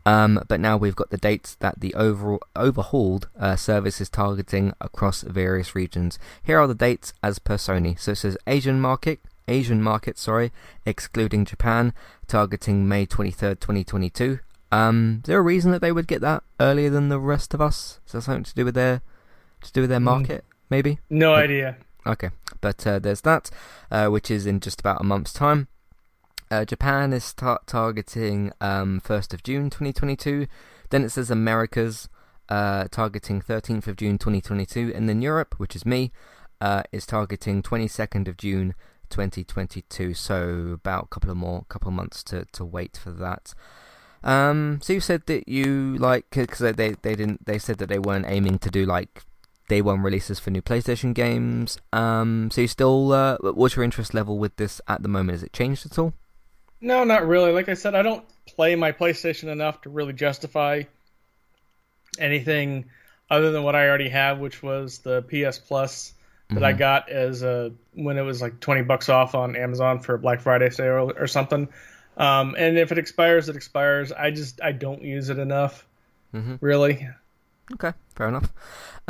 [0.07, 4.71] Um, but now we've got the dates that the overall overhauled uh, service is targeting
[4.79, 6.17] across various regions.
[6.41, 7.99] Here are the dates as per Sony.
[7.99, 10.51] So it says Asian market, Asian market, sorry,
[10.85, 11.93] excluding Japan,
[12.27, 14.39] targeting May 23rd, 2022.
[14.71, 17.59] Um, is there a reason that they would get that earlier than the rest of
[17.61, 17.99] us?
[18.05, 19.01] Is that something to do with their
[19.61, 20.03] to do with their Mm.
[20.03, 20.45] market?
[20.69, 20.99] Maybe.
[21.09, 21.75] No idea.
[22.05, 22.29] Okay,
[22.61, 23.49] but uh, there's that,
[23.91, 25.67] uh, which is in just about a month's time.
[26.49, 30.47] Uh, Japan is tar- targeting um, 1st of June 2022.
[30.89, 32.09] Then it says Americas
[32.49, 34.93] uh, targeting 13th of June 2022.
[34.95, 36.11] And then Europe, which is me,
[36.61, 38.73] uh, is targeting 22nd of June
[39.09, 40.13] 2022.
[40.13, 43.53] So about a couple of more, couple of months to, to wait for that.
[44.23, 47.99] Um, so you said that you like because they they didn't they said that they
[47.99, 49.23] weren't aiming to do like
[49.67, 51.77] day one releases for new PlayStation games.
[51.93, 55.31] Um, so you still, uh, what's your interest level with this at the moment?
[55.31, 56.13] Has it changed at all?
[56.79, 57.51] No, not really.
[57.51, 60.83] Like I said, I don't play my PlayStation enough to really justify
[62.19, 62.85] anything
[63.29, 66.13] other than what I already have, which was the PS Plus
[66.49, 66.77] that I Mhm.
[66.77, 70.69] got as a when it was like twenty bucks off on Amazon for Black Friday
[70.69, 71.67] sale or something.
[72.15, 74.11] Um, and if it expires, it expires.
[74.11, 75.85] I just I don't use it enough,
[76.33, 76.55] Mm-hmm.
[76.61, 77.07] really.
[77.73, 78.53] Okay, fair enough.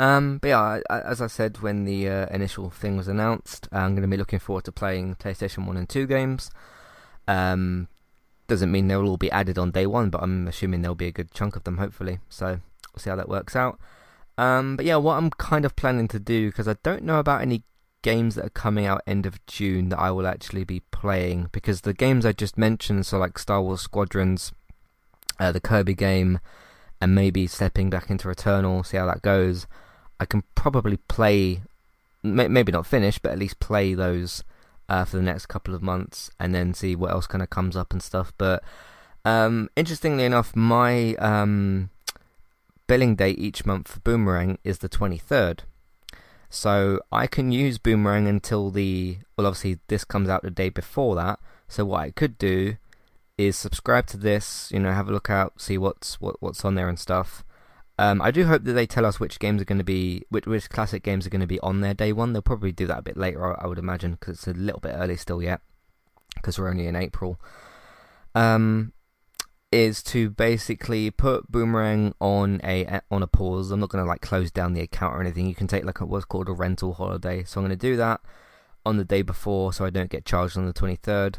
[0.00, 3.68] Um, but yeah, I, I, as I said when the uh, initial thing was announced,
[3.70, 6.50] I'm going to be looking forward to playing PlayStation 1 and 2 games.
[7.28, 7.86] Um,
[8.48, 11.12] doesn't mean they'll all be added on day one, but I'm assuming there'll be a
[11.12, 12.18] good chunk of them, hopefully.
[12.28, 12.46] So
[12.92, 13.78] we'll see how that works out.
[14.38, 17.42] Um, but yeah, what I'm kind of planning to do, because I don't know about
[17.42, 17.62] any
[18.00, 21.82] games that are coming out end of June that I will actually be playing, because
[21.82, 24.52] the games I just mentioned, so like Star Wars Squadrons,
[25.38, 26.40] uh, the Kirby game,
[27.00, 29.66] and maybe stepping back into Returnal, see how that goes.
[30.18, 31.60] I can probably play,
[32.22, 34.42] may- maybe not finish, but at least play those
[34.88, 37.76] uh, for the next couple of months, and then see what else kind of comes
[37.76, 38.32] up and stuff.
[38.38, 38.62] But
[39.24, 41.90] um, interestingly enough, my um,
[42.86, 45.64] billing date each month for Boomerang is the twenty third.
[46.50, 51.14] So I can use Boomerang until the well, obviously this comes out the day before
[51.16, 51.38] that.
[51.68, 52.76] So what I could do
[53.36, 56.74] is subscribe to this, you know, have a look out, see what's what what's on
[56.74, 57.44] there and stuff.
[57.98, 60.46] Um, I do hope that they tell us which games are going to be, which,
[60.46, 62.32] which classic games are going to be on their day one.
[62.32, 64.94] They'll probably do that a bit later, I would imagine, because it's a little bit
[64.94, 65.60] early still yet,
[66.36, 67.40] because we're only in April.
[68.34, 68.92] Um,
[69.70, 73.70] is to basically put Boomerang on a on a pause.
[73.70, 75.46] I'm not going to like close down the account or anything.
[75.46, 77.44] You can take like a, what's called a rental holiday.
[77.44, 78.20] So I'm going to do that
[78.86, 81.36] on the day before, so I don't get charged on the 23rd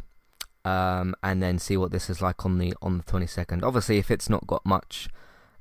[0.64, 3.62] um, and then see what this is like on the on the 22nd.
[3.62, 5.08] Obviously, if it's not got much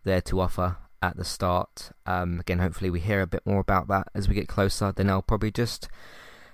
[0.04, 1.92] there to offer, at the start.
[2.06, 4.92] Um, again, hopefully we hear a bit more about that as we get closer.
[4.92, 5.88] Then I'll probably just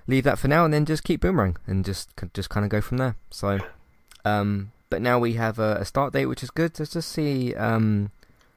[0.07, 2.81] leave that for now and then just keep boomerang and just just kind of go
[2.81, 3.15] from there.
[3.29, 3.59] So,
[4.23, 6.77] um, but now we have a, a, start date which is good.
[6.79, 7.55] Let's just see.
[7.55, 8.11] Um,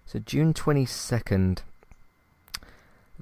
[0.07, 1.63] so June twenty second.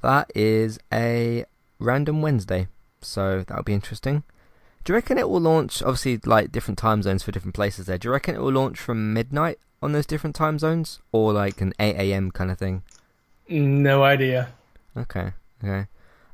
[0.03, 1.47] That is a
[1.79, 2.69] random Wednesday,
[3.01, 4.25] so that'll be interesting.
[4.85, 5.83] Do you reckon it will launch?
[5.83, 7.87] Obviously, like different time zones for different places.
[7.87, 7.99] There.
[7.99, 11.61] Do you reckon it will launch from midnight on those different time zones, or like
[11.63, 12.31] an eight a.m.
[12.31, 12.83] kind of thing?
[13.49, 14.53] No idea.
[14.97, 15.33] Okay.
[15.65, 15.87] Okay.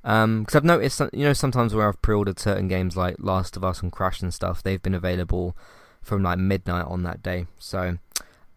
[0.04, 3.62] Um, because I've noticed, you know, sometimes where I've pre-ordered certain games like Last of
[3.62, 5.56] Us and Crash and stuff, they've been available
[6.00, 7.46] from like midnight on that day.
[7.58, 7.98] So,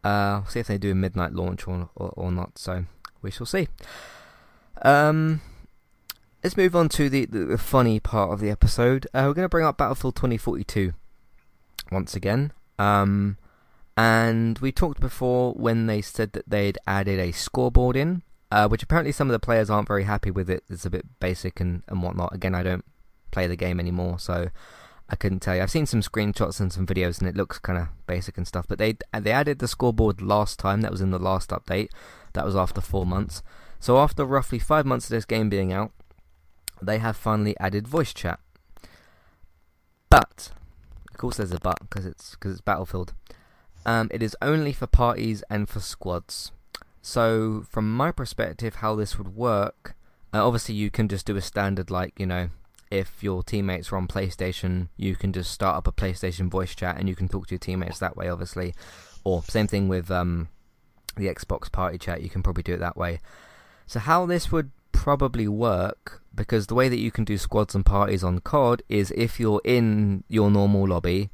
[0.04, 2.58] uh, will see if they do a midnight launch or, or, or not.
[2.58, 2.86] So
[3.22, 3.68] we shall see.
[4.82, 5.42] Um,
[6.44, 9.06] let's move on to the, the, the funny part of the episode.
[9.14, 10.94] Uh, we're going to bring up Battlefield 2042
[11.92, 12.52] once again.
[12.80, 13.38] Um,
[13.98, 18.84] and we talked before when they said that they'd added a scoreboard in uh, which
[18.84, 20.64] apparently some of the players aren't very happy with it.
[20.70, 22.34] It's a bit basic and, and whatnot.
[22.34, 22.86] Again, I don't
[23.32, 24.50] play the game anymore, so
[25.10, 25.62] I couldn't tell you.
[25.62, 28.66] I've seen some screenshots and some videos, and it looks kind of basic and stuff.
[28.68, 30.82] But they they added the scoreboard last time.
[30.82, 31.90] That was in the last update.
[32.34, 33.42] That was after four months.
[33.80, 35.92] So after roughly five months of this game being out,
[36.82, 38.40] they have finally added voice chat.
[40.10, 40.52] But
[41.12, 43.14] of course, there's a but because it's because it's Battlefield.
[43.86, 46.52] Um, it is only for parties and for squads.
[47.02, 49.96] So, from my perspective, how this would work,
[50.34, 52.50] uh, obviously you can just do a standard like, you know,
[52.90, 56.98] if your teammates are on PlayStation, you can just start up a PlayStation voice chat
[56.98, 58.74] and you can talk to your teammates that way, obviously.
[59.24, 60.50] Or same thing with um,
[61.16, 63.20] the Xbox party chat, you can probably do it that way.
[63.86, 67.86] So, how this would probably work, because the way that you can do squads and
[67.86, 71.30] parties on COD is if you're in your normal lobby,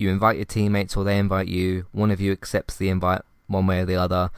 [0.00, 3.66] you invite your teammates or they invite you, one of you accepts the invite one
[3.66, 4.30] way or the other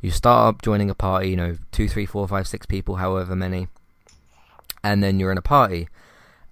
[0.00, 3.34] you start up joining a party, you know, two, three, four, five, six people, however
[3.34, 3.68] many,
[4.84, 5.88] and then you're in a party,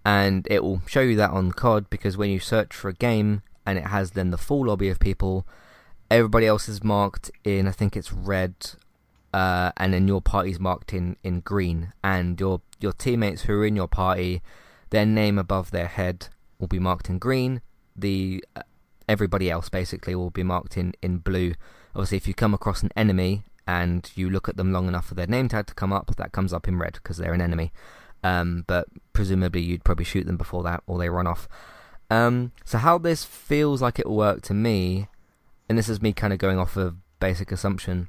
[0.04, 3.42] and it will show you that on COD because when you search for a game
[3.64, 5.46] and it has then the full lobby of people,
[6.10, 8.54] everybody else is marked in, I think it's red,
[9.32, 13.66] uh, and then your party's marked in, in green, and your your teammates who are
[13.66, 14.42] in your party,
[14.90, 17.60] their name above their head will be marked in green.
[17.96, 18.62] The uh,
[19.08, 21.54] everybody else basically will be marked in, in blue
[21.94, 25.14] Obviously, if you come across an enemy and you look at them long enough for
[25.14, 27.72] their name tag to come up, that comes up in red because they're an enemy.
[28.24, 31.48] Um, but presumably, you'd probably shoot them before that, or they run off.
[32.10, 35.08] Um, so how this feels like it will work to me,
[35.68, 38.08] and this is me kind of going off of basic assumption,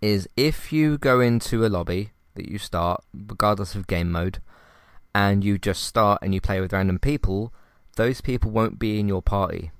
[0.00, 4.40] is if you go into a lobby that you start, regardless of game mode,
[5.14, 7.52] and you just start and you play with random people,
[7.94, 9.70] those people won't be in your party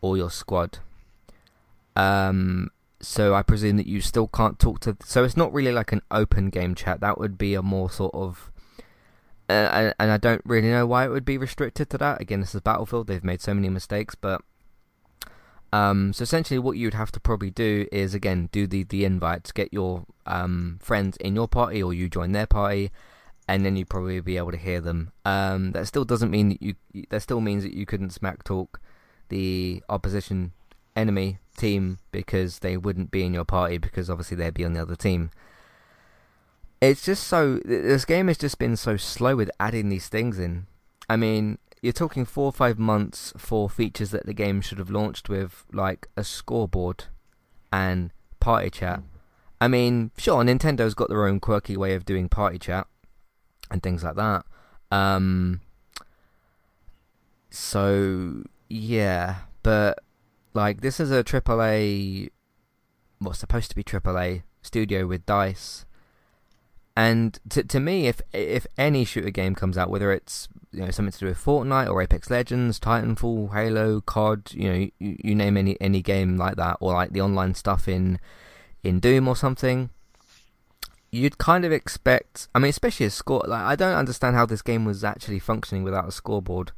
[0.00, 0.78] or your squad.
[1.96, 2.70] Um,
[3.00, 4.96] so I presume that you still can't talk to.
[5.04, 7.00] So it's not really like an open game chat.
[7.00, 8.50] That would be a more sort of.
[9.48, 12.20] Uh, and I don't really know why it would be restricted to that.
[12.20, 13.06] Again, this is Battlefield.
[13.06, 14.42] They've made so many mistakes, but
[15.72, 19.52] um, so essentially, what you'd have to probably do is again do the the invites,
[19.52, 22.90] get your um, friends in your party, or you join their party,
[23.48, 25.10] and then you'd probably be able to hear them.
[25.24, 26.74] Um, that still doesn't mean that you.
[27.08, 28.80] That still means that you couldn't smack talk
[29.30, 30.52] the opposition
[30.94, 34.82] enemy team because they wouldn't be in your party because obviously they'd be on the
[34.82, 35.30] other team.
[36.80, 40.66] It's just so this game has just been so slow with adding these things in.
[41.08, 44.90] I mean, you're talking four or five months for features that the game should have
[44.90, 47.04] launched with, like a scoreboard
[47.72, 49.02] and party chat.
[49.60, 52.86] I mean, sure, Nintendo's got their own quirky way of doing party chat
[53.70, 54.44] and things like that.
[54.90, 55.60] Um,
[57.50, 59.98] so yeah, but
[60.54, 62.30] like this is a AAA,
[63.18, 65.86] what's supposed to be AAA studio with Dice,
[66.96, 70.90] and to to me, if if any shooter game comes out, whether it's you know
[70.90, 75.34] something to do with Fortnite or Apex Legends, Titanfall, Halo, COD, you know you, you
[75.34, 78.18] name any any game like that, or like the online stuff in
[78.82, 79.90] in Doom or something,
[81.10, 82.48] you'd kind of expect.
[82.54, 83.44] I mean, especially a score.
[83.46, 86.72] Like I don't understand how this game was actually functioning without a scoreboard,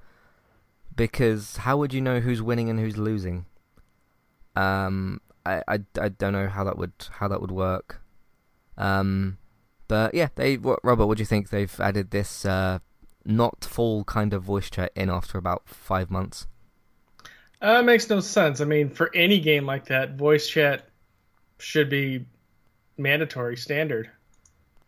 [0.95, 3.47] because how would you know who's winning and who's losing?
[4.57, 8.01] Um, I, I, I don't know how that would how that would work.
[8.77, 9.39] Um,
[9.89, 11.51] but yeah, they what, Robert, what do you think?
[11.51, 12.79] They've added this uh,
[13.25, 16.47] not full kind of voice chat in after about five months.
[17.63, 18.61] Uh, makes no sense.
[18.61, 20.89] I mean, for any game like that, voice chat
[21.59, 22.25] should be
[22.97, 24.11] mandatory, standard.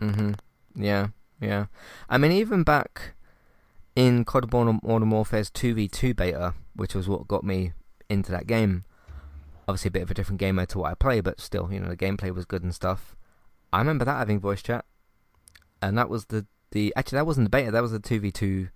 [0.03, 0.39] Mhm.
[0.75, 1.09] Yeah.
[1.41, 1.67] Yeah.
[2.09, 3.15] I mean, even back
[3.95, 7.73] in COD Modern Warfare's 2v2 beta, which was what got me
[8.09, 8.85] into that game,
[9.69, 11.81] obviously a bit of a different game mode to what I play, but still, you
[11.81, 13.17] know, the gameplay was good and stuff.
[13.73, 14.85] I remember that having voice chat,
[15.81, 17.71] and that was the the actually that wasn't the beta.
[17.71, 18.69] That was the two v two.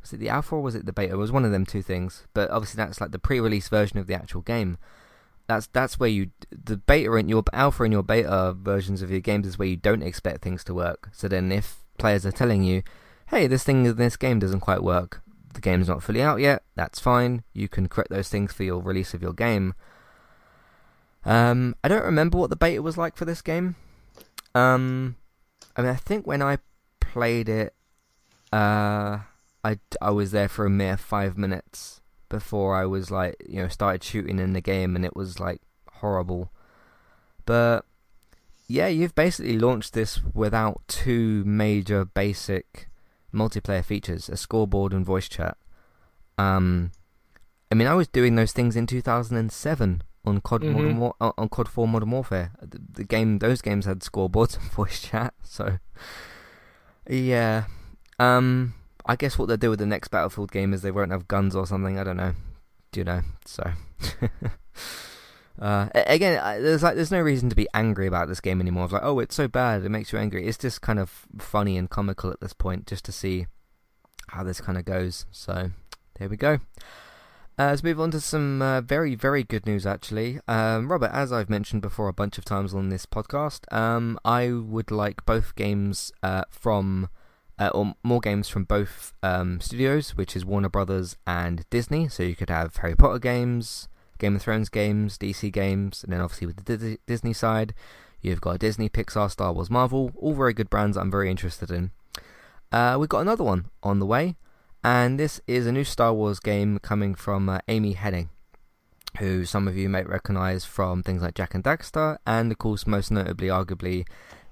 [0.00, 1.14] Was it the alpha or was it the beta?
[1.14, 2.26] It was one of them two things.
[2.34, 4.78] But obviously that's like the pre-release version of the actual game.
[5.46, 9.20] That's that's where you the beta and your alpha and your beta versions of your
[9.20, 11.10] games is where you don't expect things to work.
[11.12, 12.82] So then if players are telling you,
[13.26, 15.22] "Hey, this thing in this game doesn't quite work,"
[15.54, 16.62] the game's not fully out yet.
[16.74, 17.42] That's fine.
[17.52, 19.74] You can correct those things for your release of your game.
[21.24, 23.76] Um, I don't remember what the beta was like for this game.
[24.54, 25.16] Um,
[25.76, 26.58] I mean, I think when I
[27.00, 27.74] played it,
[28.52, 29.20] uh,
[29.64, 32.01] I I was there for a mere five minutes
[32.32, 35.60] before I was like, you know, started shooting in the game, and it was like
[36.00, 36.50] horrible.
[37.46, 37.84] But
[38.66, 42.88] yeah, you've basically launched this without two major basic
[43.32, 45.56] multiplayer features: a scoreboard and voice chat.
[46.38, 46.90] Um,
[47.70, 50.72] I mean, I was doing those things in 2007 on COD Mhm.
[50.72, 52.52] Modern War- uh, on COD 4 Modern Warfare.
[52.60, 55.34] The, the game, those games had scoreboards and voice chat.
[55.44, 55.78] So
[57.08, 57.64] yeah,
[58.18, 58.74] um,
[59.06, 61.56] I guess what they'll do with the next Battlefield game is they won't have guns
[61.56, 61.98] or something.
[61.98, 62.34] I don't know.
[62.92, 63.22] Do you know?
[63.46, 63.72] So.
[65.60, 68.84] Uh, again, there's like there's no reason to be angry about this game anymore.
[68.84, 70.46] It's like, oh, it's so bad, it makes you angry.
[70.46, 73.46] It's just kind of funny and comical at this point, just to see
[74.28, 75.26] how this kind of goes.
[75.30, 75.70] So
[76.18, 76.58] there we go.
[77.58, 80.40] Uh, let's move on to some uh, very, very good news, actually.
[80.48, 84.50] Um, Robert, as I've mentioned before a bunch of times on this podcast, um, I
[84.50, 87.10] would like both games uh, from,
[87.62, 92.08] uh, or more games from both um, studios, which is Warner Brothers and Disney.
[92.08, 93.88] So you could have Harry Potter games,
[94.18, 97.72] Game of Thrones games, DC games, and then obviously with the Dis- Disney side,
[98.20, 101.92] you've got Disney, Pixar, Star Wars, Marvel, all very good brands I'm very interested in.
[102.72, 104.34] Uh, we've got another one on the way,
[104.82, 108.28] and this is a new Star Wars game coming from uh, Amy Hennig,
[109.18, 112.88] who some of you may recognize from things like Jak and Daxter, and of course,
[112.88, 114.04] most notably, arguably,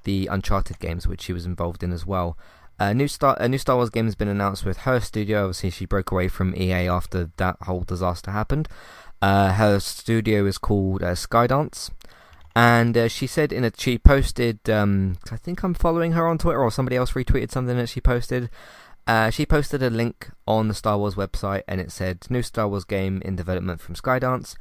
[0.04, 2.38] the Uncharted games, which she was involved in as well.
[2.80, 5.44] A new Star a new Star Wars game has been announced with her studio.
[5.44, 8.68] Obviously, she broke away from EA after that whole disaster happened.
[9.20, 11.90] Uh, her studio is called uh, Skydance,
[12.56, 14.70] and uh, she said in a she posted.
[14.70, 18.00] Um, I think I'm following her on Twitter, or somebody else retweeted something that she
[18.00, 18.48] posted.
[19.06, 22.66] Uh, she posted a link on the Star Wars website, and it said "New Star
[22.66, 24.54] Wars game in development from Skydance."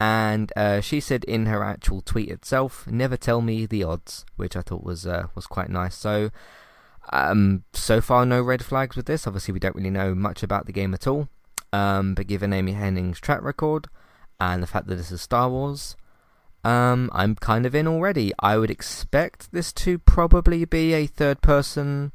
[0.00, 4.56] And uh, she said in her actual tweet itself, "Never tell me the odds," which
[4.56, 5.94] I thought was uh, was quite nice.
[5.94, 6.30] So,
[7.12, 9.26] um, so far no red flags with this.
[9.26, 11.28] Obviously, we don't really know much about the game at all.
[11.72, 13.88] Um, but given Amy Hennig's track record
[14.40, 15.96] and the fact that this is Star Wars,
[16.64, 18.32] um, I'm kind of in already.
[18.40, 22.12] I would expect this to probably be a third-person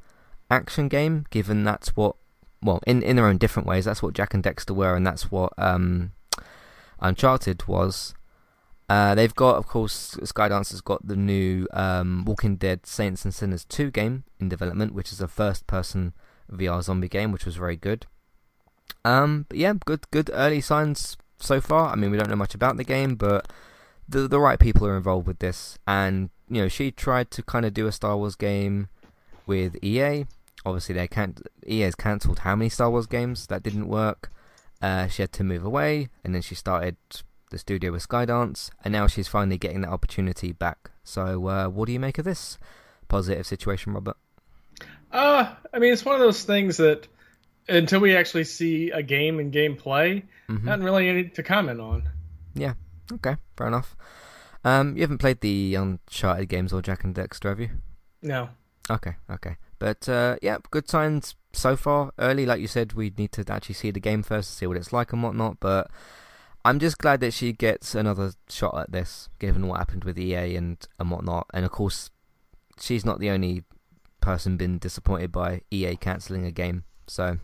[0.49, 2.15] action game, given that's what,
[2.61, 5.31] well, in in their own different ways, that's what Jak and Daxter were, and that's
[5.31, 6.11] what um,
[6.99, 8.13] Uncharted was.
[8.93, 13.33] Uh, they've got, of course, Skydance has got the new um, Walking Dead Saints and
[13.33, 16.13] Sinners 2 game in development, which is a first-person
[16.51, 18.05] VR zombie game, which was very good.
[19.03, 21.89] Um, but yeah, good, good early signs so far.
[21.89, 23.51] I mean, we don't know much about the game, but
[24.07, 25.79] the the right people are involved with this.
[25.87, 28.89] And you know, she tried to kind of do a Star Wars game
[29.47, 30.27] with EA.
[30.67, 31.41] Obviously, they can't.
[31.65, 34.31] EA's cancelled how many Star Wars games that didn't work.
[34.83, 36.97] Uh, she had to move away, and then she started
[37.53, 40.91] the studio with Skydance, and now she's finally getting that opportunity back.
[41.03, 42.57] So, uh, what do you make of this
[43.07, 44.17] positive situation, Robert?
[45.11, 47.07] Uh, I mean, it's one of those things that
[47.69, 50.63] until we actually see a game and gameplay, Mhm.
[50.63, 52.09] not really any to comment on.
[52.53, 52.73] Yeah.
[53.11, 53.37] Okay.
[53.55, 53.95] Fair enough.
[54.65, 57.69] Um, you haven't played the Uncharted games or Jak and Daxter, have you?
[58.21, 58.49] No.
[58.89, 59.15] Okay.
[59.29, 59.57] Okay.
[59.79, 62.11] But uh, yeah, good signs so far.
[62.17, 64.77] Early, like you said, we need to actually see the game first to see what
[64.77, 65.59] it's like and whatnot.
[65.59, 65.91] But
[66.65, 70.55] I'm just glad that she gets another shot at this, given what happened with EA
[70.55, 71.47] and and whatnot.
[71.53, 72.09] And of course,
[72.79, 73.63] she's not the only
[74.21, 76.85] person been disappointed by EA cancelling a game.
[77.07, 77.39] So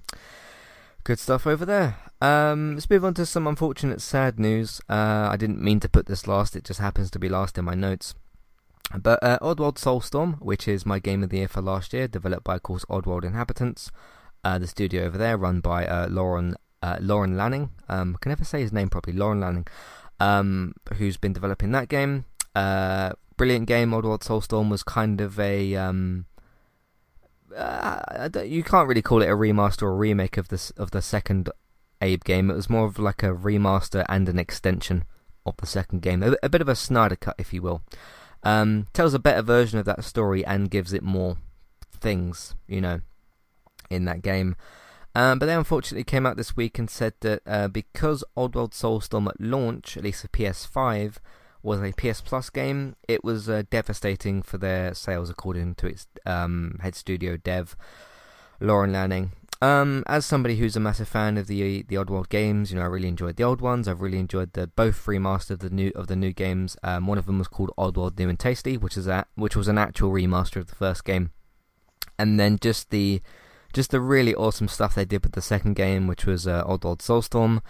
[1.03, 1.97] good stuff over there.
[2.21, 4.79] Um, let's move on to some unfortunate, sad news.
[4.89, 7.65] Uh, I didn't mean to put this last; it just happens to be last in
[7.65, 8.15] my notes.
[8.97, 12.43] But uh, Oddworld Soulstorm, which is my game of the year for last year, developed
[12.43, 13.91] by, of course, Oddworld Inhabitants,
[14.43, 17.71] uh, the studio over there, run by uh, Lorne uh, Lorne Lanning.
[17.87, 19.17] Um, I can never say his name properly.
[19.17, 19.67] Lorne Lanning,
[20.19, 22.25] um, who's been developing that game.
[22.55, 23.91] Uh, brilliant game.
[23.91, 26.25] Oddworld Soulstorm was kind of a um,
[27.55, 31.49] uh, you can't really call it a remaster or remake of this of the second
[32.01, 32.49] Abe game.
[32.49, 35.03] It was more of like a remaster and an extension
[35.45, 37.81] of the second game, a, a bit of a Snyder cut, if you will.
[38.43, 41.37] Um, tells a better version of that story and gives it more
[41.91, 43.01] things, you know,
[43.89, 44.55] in that game.
[45.19, 49.27] Um, but they unfortunately came out this week and said that uh, because Oddworld Soulstorm
[49.27, 51.17] at launch, at least for PS5,
[51.61, 52.95] was a PS Plus game.
[53.05, 57.75] It was uh, devastating for their sales, according to its um, head studio dev,
[58.61, 59.33] Lorne Lanning.
[59.61, 62.87] Um, as somebody who's a massive fan of the the Oddworld games, you know, I
[62.87, 63.89] really enjoyed the old ones.
[63.89, 66.77] I've really enjoyed the both remastered of the new of the new games.
[66.81, 69.67] Um, one of them was called Oddworld New and Tasty, which is a, which was
[69.67, 71.31] an actual remaster of the first game,
[72.17, 73.21] and then just the
[73.73, 76.99] just the really awesome stuff they did with the second game, which was uh, Oddworld
[76.99, 77.61] Soulstorm.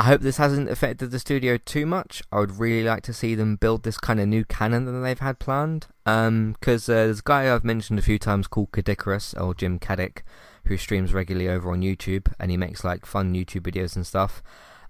[0.00, 2.22] I hope this hasn't affected the studio too much.
[2.30, 5.18] I would really like to see them build this kind of new canon that they've
[5.18, 5.88] had planned.
[6.04, 9.80] Because um, uh, there's a guy I've mentioned a few times called Caddicarus, or Jim
[9.80, 10.18] Caddick,
[10.66, 14.40] who streams regularly over on YouTube, and he makes like fun YouTube videos and stuff.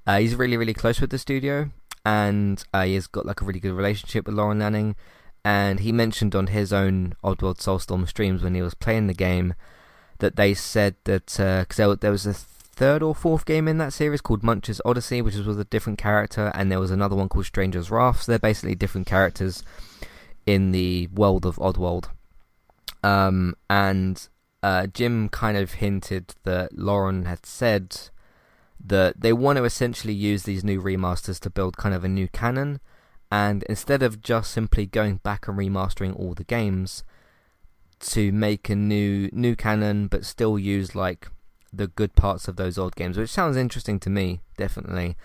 [0.07, 1.71] Uh, he's really, really close with the studio,
[2.05, 4.95] and uh, he's got like a really good relationship with Lorne Lanning.
[5.43, 9.55] And he mentioned on his own Oddworld Soulstorm streams when he was playing the game
[10.19, 12.35] that they said that because uh, there, there was a
[12.79, 15.99] third or fourth game in that series called Munch's Oddysee, which was with a different
[15.99, 18.23] character, and there was another one called Stranger's Wrath.
[18.23, 19.65] So they're basically different characters
[20.47, 22.09] in the world of Oddworld.
[23.03, 24.29] Um, and
[24.63, 27.97] uh, Jim kind of hinted that Lorne had said
[28.85, 32.29] that they want to essentially use these new remasters to build kind of a new
[32.29, 32.81] canon,
[33.31, 37.03] and instead of just simply going back and remastering all the games,
[38.01, 41.29] to make a new new canon, but still use like
[41.73, 45.17] the good parts of those old games, which sounds interesting to me, definitely.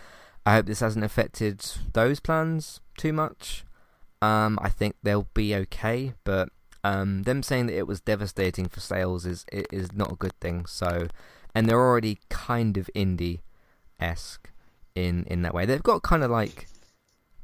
[0.45, 3.63] I hope this hasn't affected those plans too much.
[4.21, 6.49] Um, I think they'll be okay, but
[6.83, 10.65] um, them saying that it was devastating for sales is is not a good thing.
[10.65, 11.07] So,
[11.55, 13.39] and they're already kind of indie
[13.99, 14.49] esque
[14.95, 15.65] in in that way.
[15.65, 16.67] They've got kind of like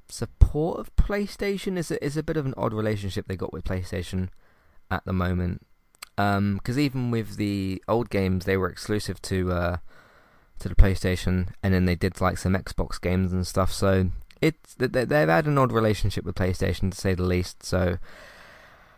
[0.10, 1.78] support of PlayStation.
[1.78, 4.30] is a, is a bit of an odd relationship they got with PlayStation
[4.92, 5.66] at the moment
[6.20, 9.78] because um, even with the old games, they were exclusive to uh,
[10.60, 13.72] to the PlayStation, and then they did like some Xbox games and stuff.
[13.72, 14.12] So
[14.42, 17.64] it's they've had an odd relationship with PlayStation to say the least.
[17.64, 18.00] So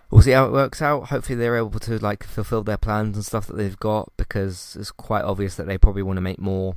[0.09, 1.09] we'll see how it works out.
[1.09, 4.91] Hopefully, they're able to like fulfill their plans and stuff that they've got because it's
[4.91, 6.75] quite obvious that they probably want to make more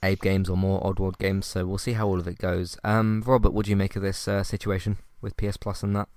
[0.00, 1.46] Abe games or more Oddworld games.
[1.46, 2.78] So we'll see how all of it goes.
[2.84, 6.08] Um, Robert, what do you make of this uh, situation with PS Plus and that?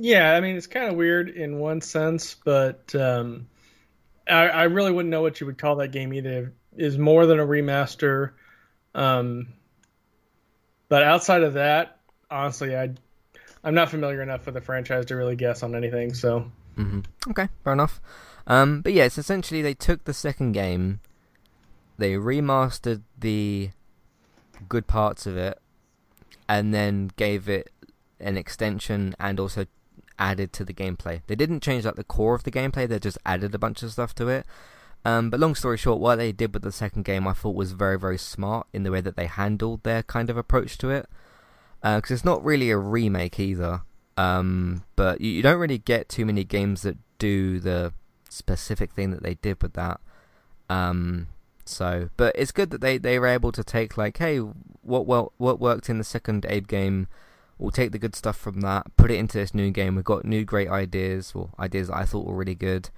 [0.00, 3.48] Yeah, I mean it's kind of weird in one sense, but um,
[4.28, 6.52] I, I, really wouldn't know what you would call that game either.
[6.76, 8.30] It is more than a remaster,
[8.94, 9.48] um,
[10.88, 11.98] but outside of that,
[12.30, 12.90] honestly, I
[13.64, 16.14] I'm not familiar enough with the franchise to really guess on anything.
[16.14, 17.00] So mm-hmm.
[17.30, 18.00] okay, fair enough.
[18.46, 21.00] Um, but yeah, it's essentially they took the second game,
[21.98, 23.70] they remastered the
[24.68, 25.58] good parts of it,
[26.48, 27.72] and then gave it
[28.20, 29.66] an extension and also
[30.18, 31.22] added to the gameplay.
[31.26, 33.92] They didn't change like the core of the gameplay; they just added a bunch of
[33.92, 34.46] stuff to it.
[35.04, 37.72] Um, but long story short, what they did with the second game, I thought was
[37.72, 41.06] very, very smart in the way that they handled their kind of approach to it.
[41.80, 43.82] Because uh, it's not really a remake either.
[44.16, 47.92] Um, but you, you, don't really get too many games that do the
[48.28, 50.00] specific thing that they did with that.
[50.68, 51.28] Um,
[51.64, 55.32] so, but it's good that they, they were able to take like, hey, what well
[55.36, 57.06] what worked in the second Abe game
[57.58, 59.96] We'll take the good stuff from that, put it into this new game.
[59.96, 62.90] We've got new great ideas, or ideas I thought were really good,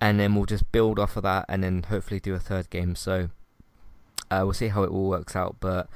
[0.00, 2.96] and then we'll just build off of that, and then hopefully do a third game.
[2.96, 3.30] So
[4.30, 5.56] uh, we'll see how it all works out.
[5.60, 5.88] But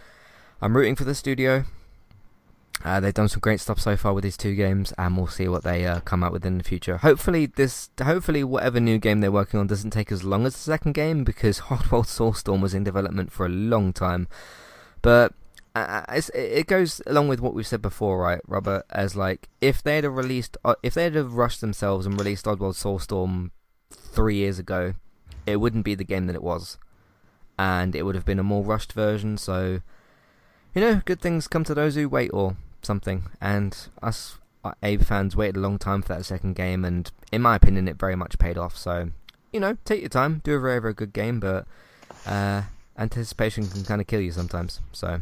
[0.60, 1.64] I'm rooting for the studio.
[2.84, 5.48] Uh, they've done some great stuff so far with these two games, and we'll see
[5.48, 6.98] what they uh, come out with in the future.
[6.98, 10.60] Hopefully, this, hopefully, whatever new game they're working on doesn't take as long as the
[10.60, 14.28] second game because Oddworld Soulstorm was in development for a long time.
[15.02, 15.32] But
[15.74, 18.84] it goes along with what we've said before, right, Robert?
[18.90, 22.74] As like, if they'd have released, uh, if they'd have rushed themselves and released Oddworld
[22.74, 23.50] Soulstorm
[23.90, 24.94] three years ago,
[25.46, 26.78] it wouldn't be the game that it was,
[27.58, 29.36] and it would have been a more rushed version.
[29.36, 29.80] So,
[30.74, 33.24] you know, good things come to those who wait, or something.
[33.40, 37.42] And us uh, Abe fans waited a long time for that second game, and in
[37.42, 38.76] my opinion, it very much paid off.
[38.76, 39.10] So,
[39.52, 41.66] you know, take your time, do a very, very good game, but
[42.26, 42.62] uh,
[42.96, 44.80] anticipation can kind of kill you sometimes.
[44.92, 45.20] So.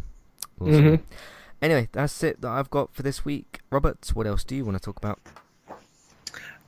[0.63, 1.05] We'll mm-hmm.
[1.61, 3.61] Anyway, that's it that I've got for this week.
[3.71, 5.21] Robert, what else do you want to talk about?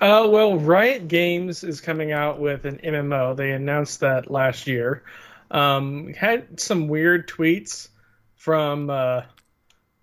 [0.01, 3.37] Uh, well, Riot Games is coming out with an MMO.
[3.37, 5.03] They announced that last year.
[5.51, 7.89] Um, had some weird tweets
[8.37, 9.23] from uh,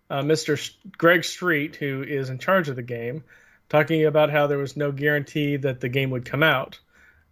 [0.10, 0.74] uh, Mr.
[0.98, 3.24] Greg Street, who is in charge of the game,
[3.70, 6.80] talking about how there was no guarantee that the game would come out.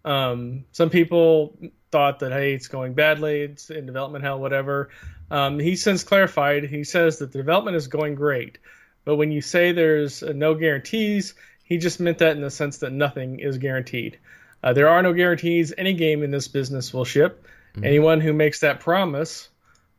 [0.05, 1.57] Um, some people
[1.91, 4.89] thought that hey, it's going badly, it's in development hell, whatever.
[5.31, 6.63] Um, he since clarified.
[6.63, 8.57] He says that the development is going great,
[9.05, 12.79] but when you say there's uh, no guarantees, he just meant that in the sense
[12.79, 14.17] that nothing is guaranteed.
[14.63, 15.73] Uh, there are no guarantees.
[15.77, 17.45] Any game in this business will ship.
[17.73, 17.85] Mm-hmm.
[17.85, 19.49] Anyone who makes that promise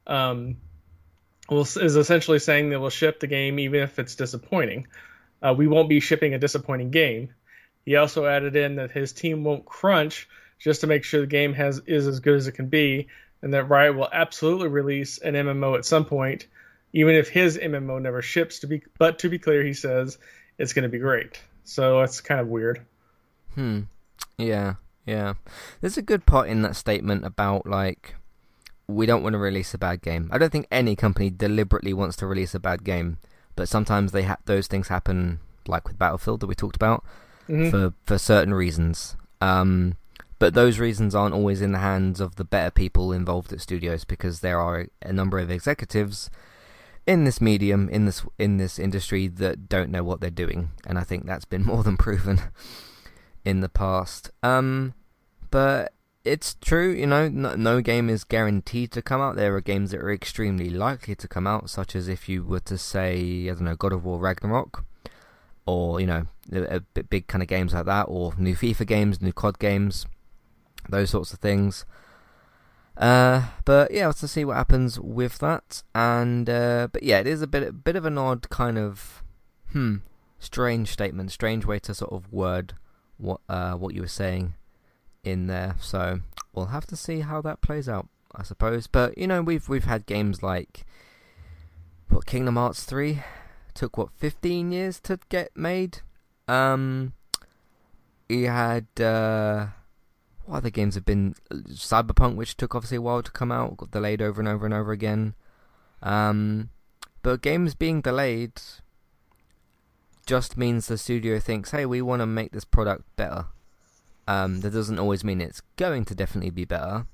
[0.06, 0.56] um,
[1.48, 4.86] will, is essentially saying that we'll ship the game even if it's disappointing.
[5.42, 7.32] Uh, we won't be shipping a disappointing game.
[7.84, 10.28] He also added in that his team won't crunch
[10.60, 13.08] just to make sure the game has is as good as it can be,
[13.42, 16.46] and that Riot will absolutely release an MMO at some point,
[16.92, 18.60] even if his MMO never ships.
[18.60, 20.18] To be, but to be clear, he says
[20.58, 21.40] it's going to be great.
[21.64, 22.82] So that's kind of weird.
[23.54, 23.80] Hmm.
[24.38, 24.74] Yeah.
[25.06, 25.34] Yeah.
[25.80, 28.14] There's a good part in that statement about like
[28.86, 30.28] we don't want to release a bad game.
[30.32, 33.18] I don't think any company deliberately wants to release a bad game,
[33.56, 37.04] but sometimes they ha- those things happen, like with Battlefield that we talked about,
[37.48, 37.70] mm-hmm.
[37.70, 39.16] for for certain reasons.
[39.40, 39.96] Um,
[40.40, 44.04] but those reasons aren't always in the hands of the better people involved at studios
[44.04, 46.30] because there are a number of executives
[47.06, 50.98] in this medium in this in this industry that don't know what they're doing, and
[50.98, 52.40] I think that's been more than proven
[53.44, 54.30] in the past.
[54.42, 54.94] Um,
[55.50, 55.92] but
[56.24, 59.36] it's true, you know, no, no, game is guaranteed to come out.
[59.36, 62.60] There are games that are extremely likely to come out, such as if you were
[62.60, 64.84] to say, I don't know, God of War Ragnarok,
[65.66, 69.22] or, you know, a, a big kind of games like that, or new FIFA games,
[69.22, 70.06] new COD games,
[70.88, 71.84] those sorts of things.
[72.96, 75.82] Uh, but yeah, let's see what happens with that.
[75.94, 79.22] And uh, but yeah, it is a bit a bit of an odd kind of
[79.72, 79.96] hmm
[80.38, 82.74] strange statement, strange way to sort of word
[83.18, 84.54] what uh what you were saying
[85.24, 85.76] in there.
[85.80, 86.20] So
[86.54, 88.86] we'll have to see how that plays out, I suppose.
[88.86, 90.84] But you know, we've we've had games like
[92.08, 93.22] what Kingdom Hearts three
[93.74, 96.00] took what fifteen years to get made.
[96.48, 97.12] Um,
[98.28, 99.68] you had uh,
[100.52, 104.22] other games have been Cyberpunk, which took obviously a while to come out, got delayed
[104.22, 105.34] over and over and over again.
[106.02, 106.70] Um,
[107.22, 108.60] but games being delayed
[110.26, 113.46] just means the studio thinks, hey, we want to make this product better.
[114.28, 117.06] Um, that doesn't always mean it's going to definitely be better,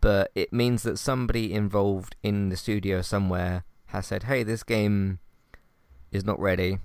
[0.00, 5.18] but it means that somebody involved in the studio somewhere has said, "Hey, this game
[6.12, 6.78] is not ready,"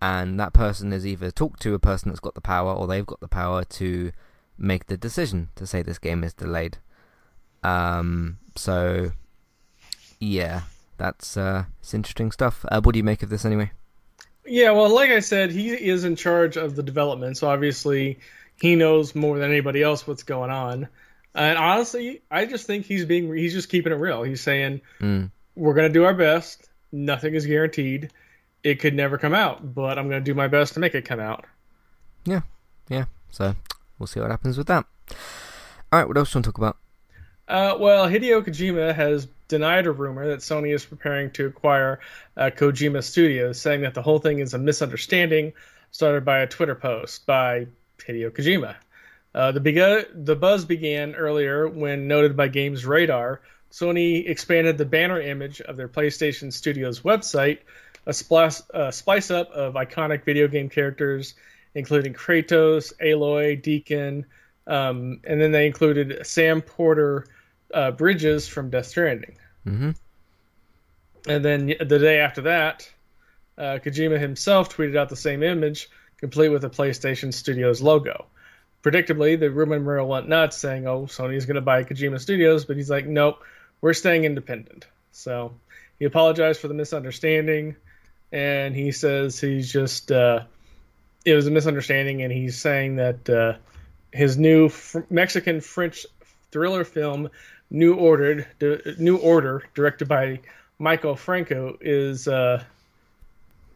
[0.00, 3.04] and that person has either talked to a person that's got the power, or they've
[3.04, 4.12] got the power to
[4.58, 6.78] make the decision to say this game is delayed.
[7.62, 9.12] Um, so
[10.20, 10.62] yeah,
[10.98, 12.64] that's uh, it's interesting stuff.
[12.70, 13.70] Uh, what do you make of this anyway?
[14.44, 18.20] Yeah, well, like I said, he is in charge of the development, so obviously
[18.60, 20.88] he knows more than anybody else what's going on.
[21.34, 24.22] And honestly, I just think he's being he's just keeping it real.
[24.22, 25.30] He's saying mm.
[25.54, 26.68] we're going to do our best.
[26.92, 28.10] Nothing is guaranteed.
[28.62, 31.04] It could never come out, but I'm going to do my best to make it
[31.04, 31.44] come out.
[32.24, 32.40] Yeah,
[32.88, 33.04] yeah.
[33.30, 33.54] So
[33.98, 34.84] we'll see what happens with that.
[35.92, 36.76] All right, what else do you want to talk about?
[37.48, 42.00] Uh, well, Hideo Kojima has denied a rumor that Sony is preparing to acquire
[42.36, 45.52] uh, Kojima Studios, saying that the whole thing is a misunderstanding
[45.92, 47.66] started by a Twitter post by
[47.98, 48.76] Hideo Kojima.
[49.34, 53.42] Uh, the, the buzz began earlier when noted by Games Radar.
[53.70, 57.58] Sony expanded the banner image of their PlayStation Studios website,
[58.06, 61.34] a, splice, a splice up of iconic video game characters,
[61.76, 64.24] including Kratos, Aloy, Deacon,
[64.66, 67.26] um, and then they included Sam Porter
[67.72, 69.36] uh, Bridges from Death Stranding.
[69.66, 69.90] Mm-hmm.
[71.28, 72.90] And then the day after that,
[73.58, 78.24] uh, Kojima himself tweeted out the same image complete with the PlayStation Studios logo.
[78.82, 82.76] Predictably, the rumor mill went nuts, saying, "Oh, Sony's going to buy Kojima Studios," but
[82.76, 83.42] he's like, "Nope,
[83.82, 85.52] we're staying independent." So
[85.98, 87.76] he apologized for the misunderstanding,
[88.32, 90.44] and he says he's just uh,
[91.26, 93.54] it was a misunderstanding, and he's saying that uh,
[94.12, 96.06] his new fr- Mexican French
[96.52, 97.28] thriller film,
[97.68, 98.46] New Ordered,
[98.98, 100.40] New Order, directed by
[100.78, 102.62] Michael Franco, is uh,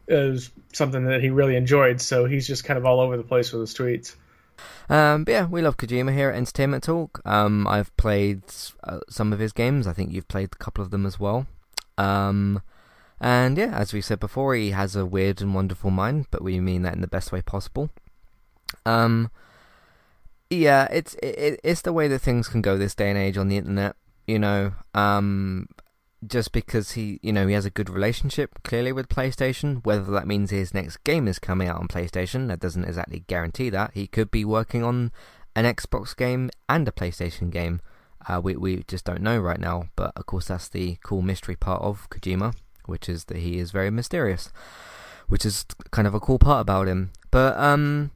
[0.07, 2.01] is something that he really enjoyed.
[2.01, 4.15] So he's just kind of all over the place with his tweets.
[4.89, 7.21] Um, but yeah, we love Kojima here at Entertainment Talk.
[7.25, 8.43] Um, I've played
[8.85, 9.89] uh, some of his games.
[9.89, 11.47] I think you've played a couple of them as well.
[11.99, 12.63] Um,
[13.21, 16.61] and yeah, as we said before, he has a weird and wonderful mind, but we
[16.61, 17.91] mean that in the best way possible.
[18.87, 19.31] Um,
[20.49, 23.49] yeah, it's it, it's the way that things can go this day and age on
[23.49, 23.97] the internet.
[24.27, 25.68] You know, um,
[26.27, 29.85] just because he, you know, he has a good relationship clearly with PlayStation.
[29.85, 33.71] Whether that means his next game is coming out on PlayStation, that doesn't exactly guarantee
[33.71, 33.93] that.
[33.95, 35.12] He could be working on
[35.55, 37.81] an Xbox game and a PlayStation game.
[38.29, 39.89] Uh, we we just don't know right now.
[39.97, 42.55] But of course, that's the cool mystery part of Kojima,
[42.91, 44.53] which is that he is very mysterious,
[45.28, 47.12] which is kind of a cool part about him.
[47.30, 48.11] But um,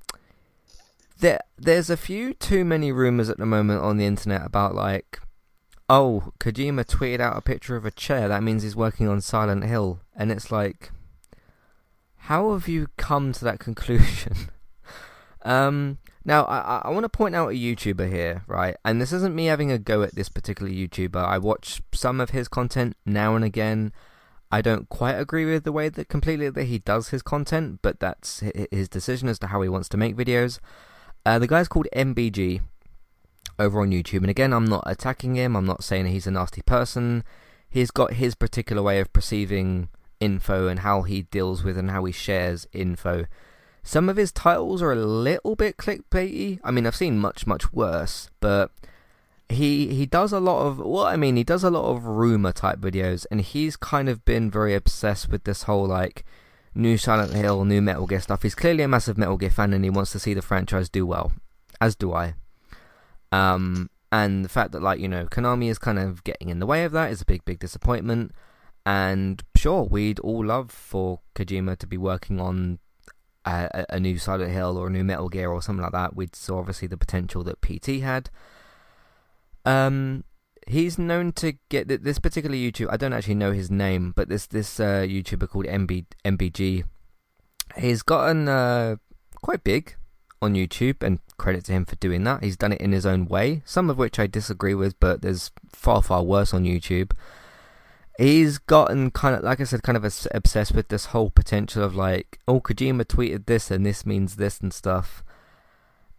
[1.20, 5.20] there there's a few too many rumors at the moment on the internet about like
[5.88, 8.28] oh, Kojima tweeted out a picture of a chair.
[8.28, 10.00] That means he's working on Silent Hill.
[10.16, 10.90] And it's like,
[12.16, 14.50] how have you come to that conclusion?
[15.42, 18.76] um, now, I, I want to point out a YouTuber here, right?
[18.84, 21.22] And this isn't me having a go at this particular YouTuber.
[21.22, 23.92] I watch some of his content now and again.
[24.54, 27.98] I don't quite agree with the way that completely that he does his content, but
[27.98, 28.38] that's
[28.70, 30.60] his decision as to how he wants to make videos.
[31.26, 32.60] Uh, the guy's called MBG
[33.58, 35.56] over on YouTube, and again, I'm not attacking him.
[35.56, 37.24] I'm not saying he's a nasty person.
[37.68, 39.88] He's got his particular way of perceiving
[40.20, 43.26] info and how he deals with and how he shares info.
[43.82, 46.60] Some of his titles are a little bit clickbaity.
[46.62, 48.70] I mean, I've seen much, much worse, but
[49.48, 52.52] he he does a lot of well, I mean, he does a lot of rumor
[52.52, 56.24] type videos, and he's kind of been very obsessed with this whole like
[56.74, 58.42] new Silent Hill, new Metal Gear stuff.
[58.42, 61.06] He's clearly a massive Metal Gear fan, and he wants to see the franchise do
[61.06, 61.32] well,
[61.80, 62.34] as do I.
[63.32, 66.66] Um, and the fact that like you know Konami is kind of getting in the
[66.66, 68.32] way of that is a big, big disappointment.
[68.86, 72.78] And sure, we'd all love for Kojima to be working on
[73.44, 76.14] a, a new Silent Hill or a new Metal Gear or something like that.
[76.14, 78.30] We saw obviously the potential that PT had.
[79.64, 80.24] Um,
[80.66, 82.88] he's known to get this particular YouTube.
[82.90, 86.84] I don't actually know his name, but this this uh, YouTuber called MB MBG,
[87.76, 88.96] he's gotten uh,
[89.42, 89.96] quite big
[90.42, 92.42] on YouTube, and credit to him for doing that.
[92.42, 95.50] He's done it in his own way, some of which I disagree with, but there's
[95.68, 97.12] far far worse on YouTube.
[98.16, 101.96] He's gotten kind of, like I said, kind of obsessed with this whole potential of
[101.96, 105.24] like, oh, Kojima tweeted this and this means this and stuff.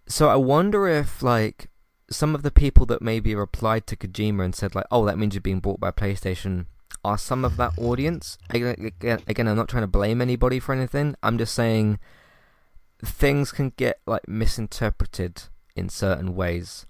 [0.05, 1.69] So I wonder if like
[2.09, 5.33] some of the people that maybe replied to Kojima and said like, "Oh, that means
[5.33, 6.65] you're being bought by PlayStation,"
[7.03, 8.37] are some of that audience.
[8.49, 11.15] Again, again, I'm not trying to blame anybody for anything.
[11.23, 11.99] I'm just saying
[13.03, 15.43] things can get like misinterpreted
[15.75, 16.85] in certain ways.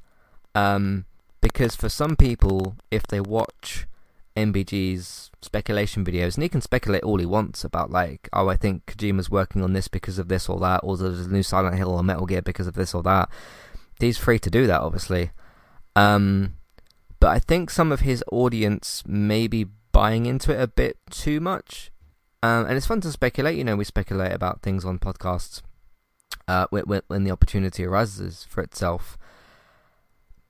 [0.53, 1.05] Um,
[1.41, 3.88] because for some people, if they watch
[4.36, 8.86] MBG's speculation videos, and he can speculate all he wants about like, oh, I think
[8.86, 11.91] Kojima's working on this because of this or that, or there's a new Silent Hill
[11.91, 13.30] or Metal Gear because of this or that
[14.00, 15.32] he's free to do that, obviously.
[15.96, 16.56] Um,
[17.20, 21.39] but I think some of his audience may be buying into it a bit too
[21.39, 21.91] much.
[22.43, 23.58] Um, and it's fun to speculate.
[23.58, 25.62] You know, we speculate about things on podcasts
[26.48, 29.18] uh, when, when the opportunity arises for itself.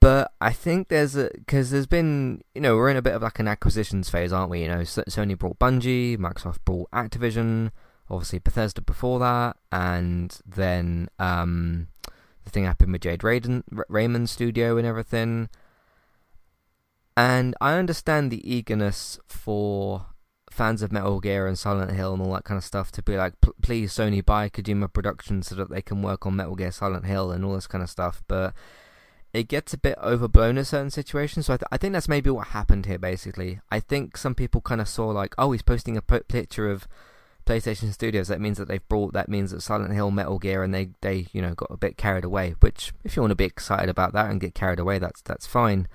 [0.01, 3.23] But I think there's a because there's been you know we're in a bit of
[3.23, 4.61] like an acquisitions phase, aren't we?
[4.61, 7.71] You know, Sony brought Bungie, Microsoft brought Activision,
[8.09, 11.87] obviously Bethesda before that, and then um,
[12.45, 15.49] the thing happened with Jade Raymond, Raymond's studio and everything.
[17.17, 20.07] And I understand the eagerness for
[20.51, 23.17] fans of Metal Gear and Silent Hill and all that kind of stuff to be
[23.17, 27.05] like, please Sony buy Kojima Productions so that they can work on Metal Gear Silent
[27.05, 28.23] Hill and all this kind of stuff.
[28.27, 28.53] But
[29.33, 31.47] it gets a bit overblown in certain situations.
[31.47, 32.97] So I, th- I think that's maybe what happened here.
[32.97, 36.69] Basically, I think some people kind of saw like, oh, he's posting a p- picture
[36.69, 36.87] of
[37.45, 40.73] PlayStation Studios, that means that they've brought that means that Silent Hill, Metal Gear, and
[40.73, 42.55] they they you know got a bit carried away.
[42.59, 45.47] Which, if you want to be excited about that and get carried away, that's that's
[45.47, 45.87] fine.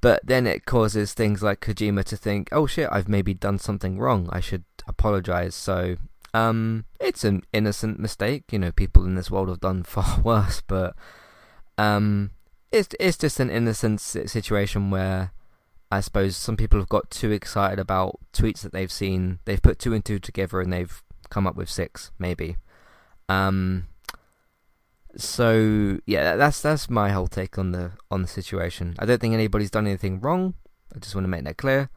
[0.00, 3.98] But then it causes things like Kojima to think, oh shit, I've maybe done something
[3.98, 4.28] wrong.
[4.30, 5.54] I should apologize.
[5.54, 5.96] So
[6.34, 8.52] um, it's an innocent mistake.
[8.52, 10.94] You know, people in this world have done far worse, but
[11.78, 12.32] um,
[12.70, 15.32] it's it's just an innocent situation where
[15.94, 19.38] I suppose some people have got too excited about tweets that they've seen.
[19.44, 22.56] They've put two and two together and they've come up with six, maybe.
[23.28, 23.86] Um,
[25.16, 28.96] so yeah, that's that's my whole take on the on the situation.
[28.98, 30.54] I don't think anybody's done anything wrong.
[30.92, 31.90] I just want to make that clear.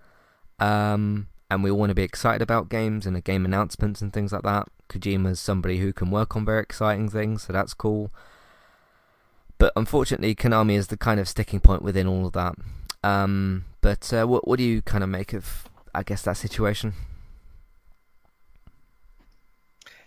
[0.59, 4.31] Um, and we all want to be excited about games and game announcements and things
[4.31, 4.67] like that.
[4.89, 8.11] Kojima's somebody who can work on very exciting things, so that's cool.
[9.57, 12.53] But unfortunately, Konami is the kind of sticking point within all of that.
[13.03, 16.93] Um, but uh, what what do you kind of make of, I guess, that situation?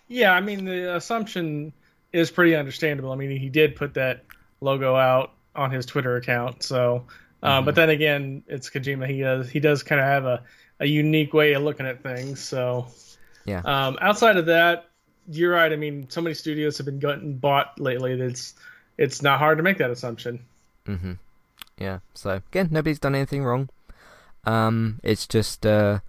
[0.08, 1.72] Yeah, I mean the assumption
[2.12, 3.12] is pretty understandable.
[3.12, 4.24] I mean he did put that
[4.60, 7.04] logo out on his Twitter account, so.
[7.42, 7.64] Uh, mm-hmm.
[7.64, 9.08] But then again, it's Kojima.
[9.08, 10.42] He does he does kind of have a,
[10.78, 12.38] a unique way of looking at things.
[12.38, 12.88] So
[13.44, 13.62] yeah.
[13.64, 14.90] Um, outside of that,
[15.28, 15.72] you're right.
[15.72, 18.54] I mean, so many studios have been getting bought lately that it's
[18.98, 20.44] it's not hard to make that assumption.
[20.86, 21.12] Mm-hmm.
[21.80, 22.00] Yeah.
[22.14, 23.70] So again, nobody's done anything wrong.
[24.44, 26.00] Um, it's just uh,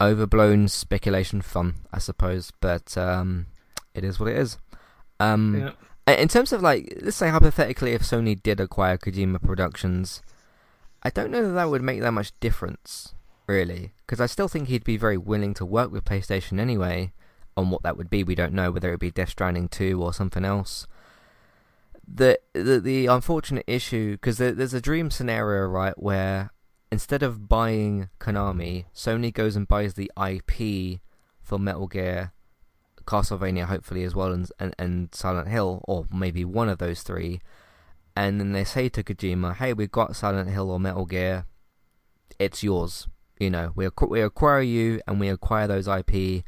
[0.00, 2.52] overblown speculation fun, I suppose.
[2.60, 3.46] But um,
[3.94, 4.58] it is what it is.
[5.18, 5.72] Um,
[6.06, 6.14] yeah.
[6.14, 10.22] In terms of like, let's say hypothetically, if Sony did acquire Kojima Productions,
[11.02, 13.14] I don't know that that would make that much difference,
[13.46, 17.12] really, because I still think he'd be very willing to work with PlayStation anyway.
[17.56, 20.02] On what that would be, we don't know whether it would be Death Stranding two
[20.02, 20.86] or something else
[22.06, 26.50] the the, the unfortunate issue because there, there's a dream scenario right where
[26.90, 31.00] instead of buying Konami, Sony goes and buys the IP
[31.40, 32.32] for Metal Gear,
[33.04, 37.40] Castlevania, hopefully as well, and, and and Silent Hill, or maybe one of those three.
[38.16, 41.46] And then they say to Kojima, "Hey, we've got Silent Hill or Metal Gear.
[42.38, 43.08] It's yours.
[43.38, 46.44] You know, we acqu- we acquire you and we acquire those IP,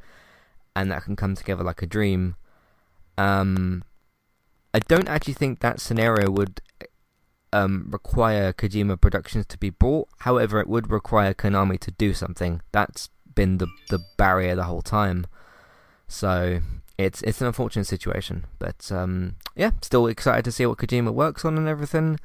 [0.76, 2.36] and that can come together like a dream.
[3.16, 3.84] Um,
[4.74, 6.60] I don't actually think that scenario would
[7.52, 10.08] um, require Kojima Productions to be bought.
[10.20, 12.62] However, it would require Konami to do something.
[12.72, 15.26] That's been the the barrier the whole time.
[16.08, 16.60] So
[16.98, 21.44] it's it's an unfortunate situation, but um, yeah, still excited to see what Kojima works
[21.44, 22.18] on and everything,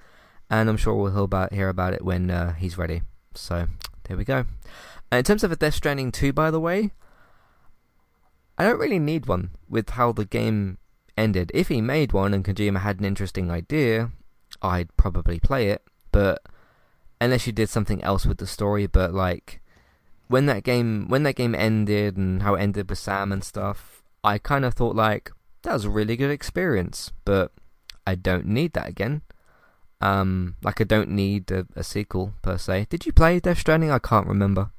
[0.49, 3.01] and I'm sure we'll hear about it when uh, he's ready.
[3.33, 3.67] So
[4.07, 4.45] there we go.
[5.11, 6.91] in terms of a Death Stranding 2, by the way,
[8.57, 10.77] I don't really need one with how the game
[11.17, 11.51] ended.
[11.53, 14.11] If he made one and Kojima had an interesting idea,
[14.61, 15.83] I'd probably play it.
[16.11, 16.43] But
[17.19, 19.61] unless you did something else with the story, but like
[20.27, 24.03] when that game when that game ended and how it ended with Sam and stuff,
[24.23, 25.31] I kind of thought like
[25.63, 27.51] that was a really good experience, but
[28.05, 29.21] I don't need that again.
[29.99, 32.87] Um, like I don't need a, a sequel per se.
[32.89, 33.91] Did you play Death Stranding?
[33.91, 34.69] I can't remember.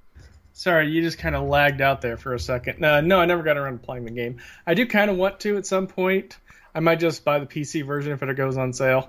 [0.59, 2.85] Sorry, you just kind of lagged out there for a second.
[2.85, 4.39] Uh, no, I never got around to playing the game.
[4.67, 6.37] I do kind of want to at some point.
[6.75, 9.09] I might just buy the PC version if it goes on sale.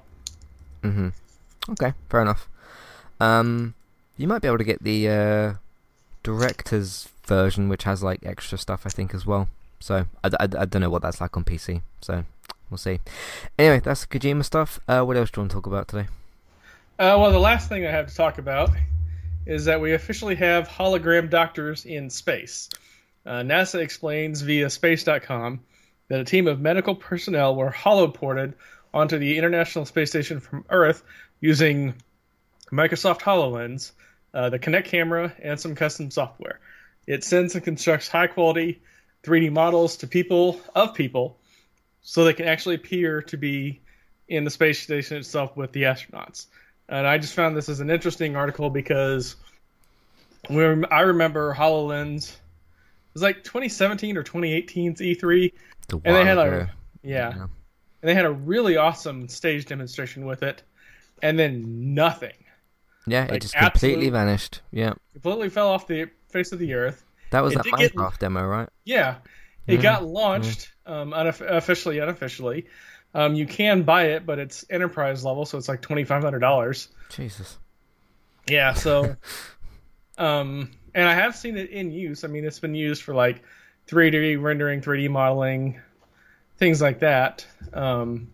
[0.83, 1.09] Mm-hmm.
[1.71, 2.47] Okay, fair enough.
[3.19, 3.73] Um,
[4.15, 5.53] you might be able to get the uh,
[6.21, 9.49] director's version, which has like extra stuff, I think, as well.
[9.79, 11.81] So I, I, I don't know what that's like on PC.
[12.01, 12.25] So
[12.69, 12.99] we'll see.
[13.57, 14.79] Anyway, that's Kojima stuff.
[14.87, 16.09] Uh, what else do you want to talk about today?
[16.99, 18.69] Uh, well, the last thing I have to talk about
[19.49, 22.69] is that we officially have hologram doctors in space.
[23.25, 25.61] Uh, NASA explains via space.com
[26.07, 28.53] that a team of medical personnel were holoported
[28.93, 31.01] onto the International Space Station from Earth
[31.41, 31.95] using
[32.71, 33.91] Microsoft HoloLens,
[34.35, 36.59] uh, the Kinect camera, and some custom software.
[37.07, 38.83] It sends and constructs high quality
[39.23, 41.39] 3D models to people of people
[42.03, 43.81] so they can actually appear to be
[44.27, 46.45] in the space station itself with the astronauts.
[46.89, 49.35] And I just found this as an interesting article because
[50.47, 55.53] when I remember HoloLens, it was like 2017 or 2018's E3,
[55.91, 56.71] and they had a
[57.03, 57.49] yeah, yeah, and
[58.01, 60.63] they had a really awesome stage demonstration with it,
[61.21, 62.33] and then nothing.
[63.05, 64.61] Yeah, like, it just completely vanished.
[64.71, 67.03] Yeah, completely fell off the face of the earth.
[67.31, 68.69] That was it that Minecraft get, demo, right?
[68.83, 69.17] Yeah,
[69.67, 69.81] it yeah.
[69.81, 71.01] got launched yeah.
[71.01, 72.65] um, unofficially, unofficially.
[73.13, 76.39] Um, you can buy it, but it's enterprise level, so it's like twenty five hundred
[76.39, 76.89] dollars.
[77.09, 77.57] Jesus.
[78.47, 78.73] Yeah.
[78.73, 79.15] So,
[80.17, 82.23] um, and I have seen it in use.
[82.23, 83.43] I mean, it's been used for like
[83.87, 85.79] 3D rendering, 3D modeling,
[86.57, 87.45] things like that.
[87.73, 88.31] Um,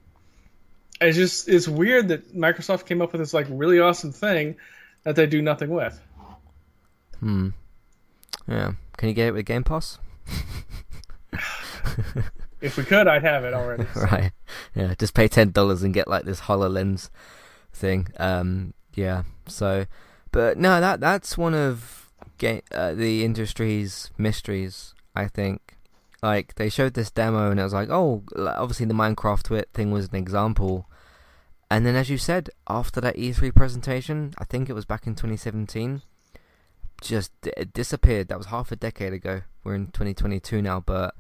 [1.02, 4.56] it's just it's weird that Microsoft came up with this like really awesome thing
[5.04, 6.00] that they do nothing with.
[7.20, 7.50] Hmm.
[8.48, 8.74] Yeah.
[8.98, 10.00] Can you get it with Game Pass?
[12.66, 13.86] if we could, I'd have it already.
[13.94, 14.02] So.
[14.12, 14.32] right.
[14.74, 14.94] Yeah.
[14.98, 17.10] Just pay ten dollars and get like this Hololens
[17.72, 18.08] thing.
[18.18, 18.74] Um.
[18.94, 19.24] Yeah.
[19.48, 19.86] So,
[20.32, 24.94] but no, that that's one of game uh, the industry's mysteries.
[25.16, 25.78] I think.
[26.24, 30.08] Like they showed this demo and it was like, oh, obviously the Minecraft thing was
[30.08, 30.90] an example.
[31.70, 35.16] And then, as you said, after that E3 presentation, I think it was back in
[35.16, 36.02] 2017,
[37.02, 38.28] just it disappeared.
[38.28, 39.42] That was half a decade ago.
[39.64, 41.16] We're in 2022 now, but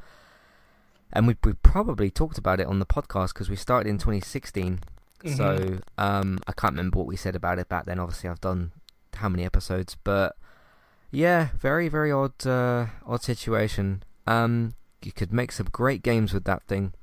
[1.15, 4.81] and we we probably talked about it on the podcast because we started in 2016.
[5.23, 5.35] Mm-hmm.
[5.35, 7.99] So um, I can't remember what we said about it back then.
[7.99, 8.73] Obviously, I've done
[9.15, 10.35] how many episodes, but
[11.11, 14.03] yeah, very very odd uh, odd situation.
[14.27, 16.93] Um, you could make some great games with that thing,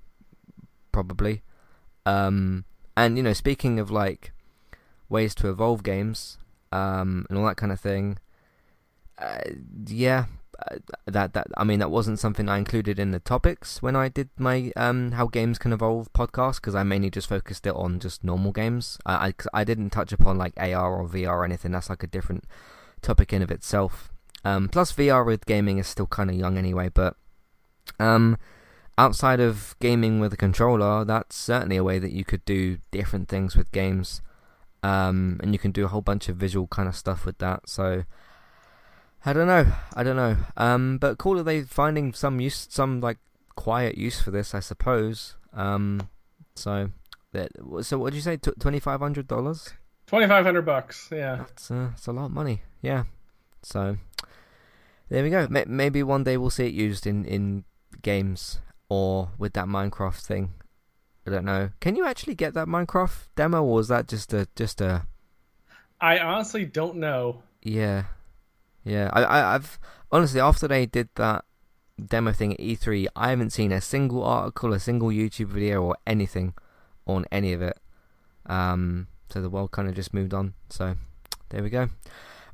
[0.92, 1.42] probably.
[2.04, 4.32] Um, and you know, speaking of like
[5.08, 6.36] ways to evolve games
[6.70, 8.18] um, and all that kind of thing,
[9.18, 9.40] uh,
[9.86, 10.26] yeah,
[11.06, 14.28] that that I mean that wasn't something I included in the topics when I did
[14.38, 18.24] my um, how games can evolve podcast because I mainly just focused it on just
[18.24, 18.98] normal games.
[19.04, 21.72] I, I I didn't touch upon like AR or VR or anything.
[21.72, 22.44] That's like a different
[23.00, 24.12] topic in of itself.
[24.44, 27.16] Um, plus VR with gaming is still kind of young anyway, but
[27.98, 28.36] um,
[28.98, 33.28] outside of gaming with a controller, that's certainly a way that you could do different
[33.28, 34.20] things with games.
[34.82, 37.68] Um, and you can do a whole bunch of visual kind of stuff with that.
[37.68, 38.04] So
[39.24, 40.36] I don't know, I don't know.
[40.56, 43.18] Um, but cool are they finding some use, some like
[43.54, 45.36] quiet use for this, I suppose.
[45.52, 46.08] Um,
[46.54, 46.90] so
[47.32, 47.52] that
[47.82, 48.36] so what did you say?
[48.36, 49.72] Twenty five hundred dollars.
[50.06, 51.08] Twenty five hundred bucks.
[51.12, 52.62] Yeah, that's uh, that's a lot of money.
[52.80, 53.04] Yeah.
[53.62, 53.96] So
[55.08, 55.46] there we go.
[55.48, 57.64] Maybe one day we'll see it used in in
[58.02, 60.52] games or with that Minecraft thing.
[61.26, 61.70] I don't know.
[61.80, 65.06] Can you actually get that Minecraft demo, or is that just a just a?
[66.00, 67.42] I honestly don't know.
[67.62, 68.04] Yeah,
[68.84, 69.10] yeah.
[69.12, 69.78] I, I I've
[70.10, 71.44] honestly after they did that
[72.04, 75.96] demo thing at E3, I haven't seen a single article, a single YouTube video, or
[76.06, 76.54] anything
[77.06, 77.78] on any of it.
[78.46, 80.54] Um, so the world kind of just moved on.
[80.68, 80.96] So
[81.50, 81.82] there we go.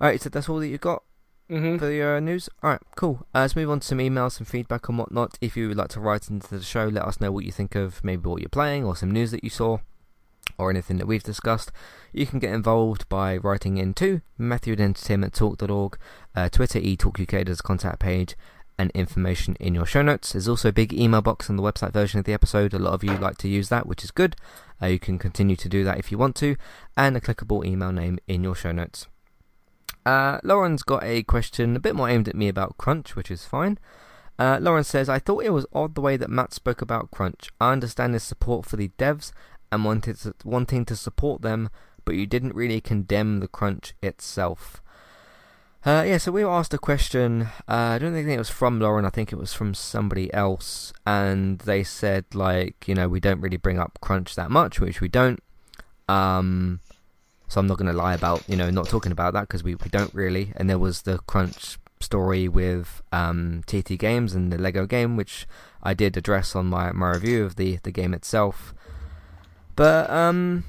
[0.01, 1.03] All right, so that's all that you've got.
[1.51, 1.79] Mm-hmm.
[1.79, 2.51] for your news?
[2.63, 3.27] Alright, cool.
[3.35, 5.39] Uh, let's move on to some emails, some feedback and whatnot.
[5.41, 7.75] If you would like to write into the show, let us know what you think
[7.75, 9.79] of maybe what you're playing or some news that you saw
[10.57, 11.71] or anything that we've discussed.
[12.13, 15.99] You can get involved by writing at entertainmenttalk.org,
[16.35, 18.35] uh, Twitter, eTalkUK, a contact page,
[18.79, 20.33] and information in your show notes.
[20.33, 22.73] There's also a big email box on the website version of the episode.
[22.73, 24.37] A lot of you like to use that, which is good.
[24.81, 26.57] Uh, you can continue to do that if you want to,
[26.97, 29.09] and a clickable email name in your show notes.
[30.07, 33.45] Uh, Lauren's got a question a bit more aimed at me about Crunch, which is
[33.45, 33.79] fine.
[34.39, 37.51] Uh, Lauren says, I thought it was odd the way that Matt spoke about Crunch.
[37.61, 39.33] I understand his support for the devs
[39.71, 41.71] and wanted to, wanting to support them,
[42.05, 44.83] but you didn't really condemn the Crunch itself.
[45.85, 47.43] Uh, yeah, so we were asked a question.
[47.69, 49.05] Uh, I don't think it was from Lauren.
[49.05, 53.41] I think it was from somebody else, and they said like, you know, we don't
[53.41, 55.41] really bring up Crunch that much, which we don't.
[56.09, 56.81] Um,
[57.49, 59.75] so I'm not going to lie about, you know, not talking about that because we,
[59.77, 60.53] we don't really.
[60.57, 65.47] And there was the Crunch story with um, TT Games and the Lego game, which
[65.83, 68.75] I did address on my, my review of the, the game itself.
[69.79, 70.65] But um,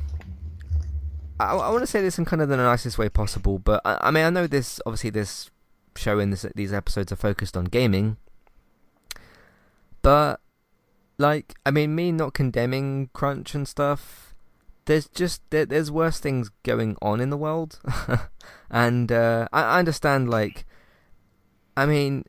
[1.39, 3.57] I, I want to say this in kind of the nicest way possible.
[3.57, 5.49] But I, I mean, I know this obviously this
[5.95, 8.17] show and this, these episodes are focused on gaming,
[10.03, 10.41] but
[11.17, 14.35] like, I mean, me not condemning crunch and stuff.
[14.85, 17.79] There's just there, there's worse things going on in the world,
[18.69, 20.29] and uh, I, I understand.
[20.29, 20.67] Like,
[21.75, 22.25] I mean,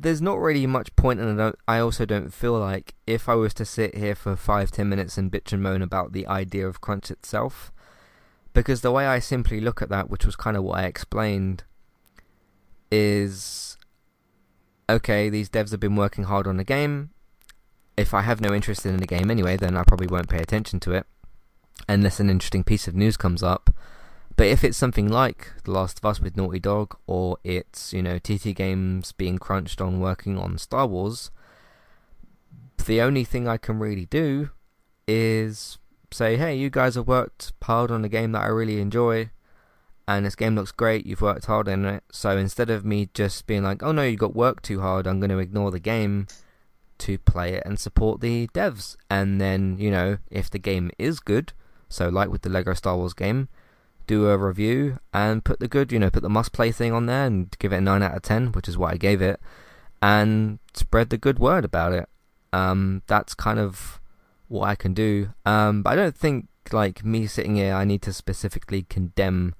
[0.00, 3.54] there's not really much point, and I, I also don't feel like if I was
[3.54, 6.80] to sit here for five, ten minutes and bitch and moan about the idea of
[6.80, 7.72] crunch itself,
[8.52, 11.64] because the way I simply look at that, which was kind of what I explained,
[12.90, 13.76] is
[14.88, 17.10] okay, these devs have been working hard on the game.
[17.96, 20.80] If I have no interest in the game anyway, then I probably won't pay attention
[20.80, 21.06] to it
[21.88, 23.70] unless an interesting piece of news comes up.
[24.36, 28.02] But if it's something like The Last of Us with Naughty Dog, or it's, you
[28.02, 31.30] know, TT Games being crunched on working on Star Wars,
[32.84, 34.50] the only thing I can really do
[35.08, 35.78] is
[36.12, 39.30] say, hey, you guys have worked hard on a game that I really enjoy,
[40.06, 42.04] and this game looks great, you've worked hard in it.
[42.12, 45.18] So instead of me just being like, oh no, you got work too hard, I'm
[45.18, 46.26] going to ignore the game
[46.98, 48.96] to play it and support the devs.
[49.10, 51.54] And then, you know, if the game is good,
[51.88, 53.48] so like with the Lego Star Wars game,
[54.06, 57.06] do a review and put the good, you know, put the must play thing on
[57.06, 59.40] there and give it a 9 out of 10, which is what I gave it,
[60.00, 62.08] and spread the good word about it.
[62.52, 64.00] Um, that's kind of
[64.48, 65.30] what I can do.
[65.44, 69.54] Um, but I don't think, like, me sitting here, I need to specifically condemn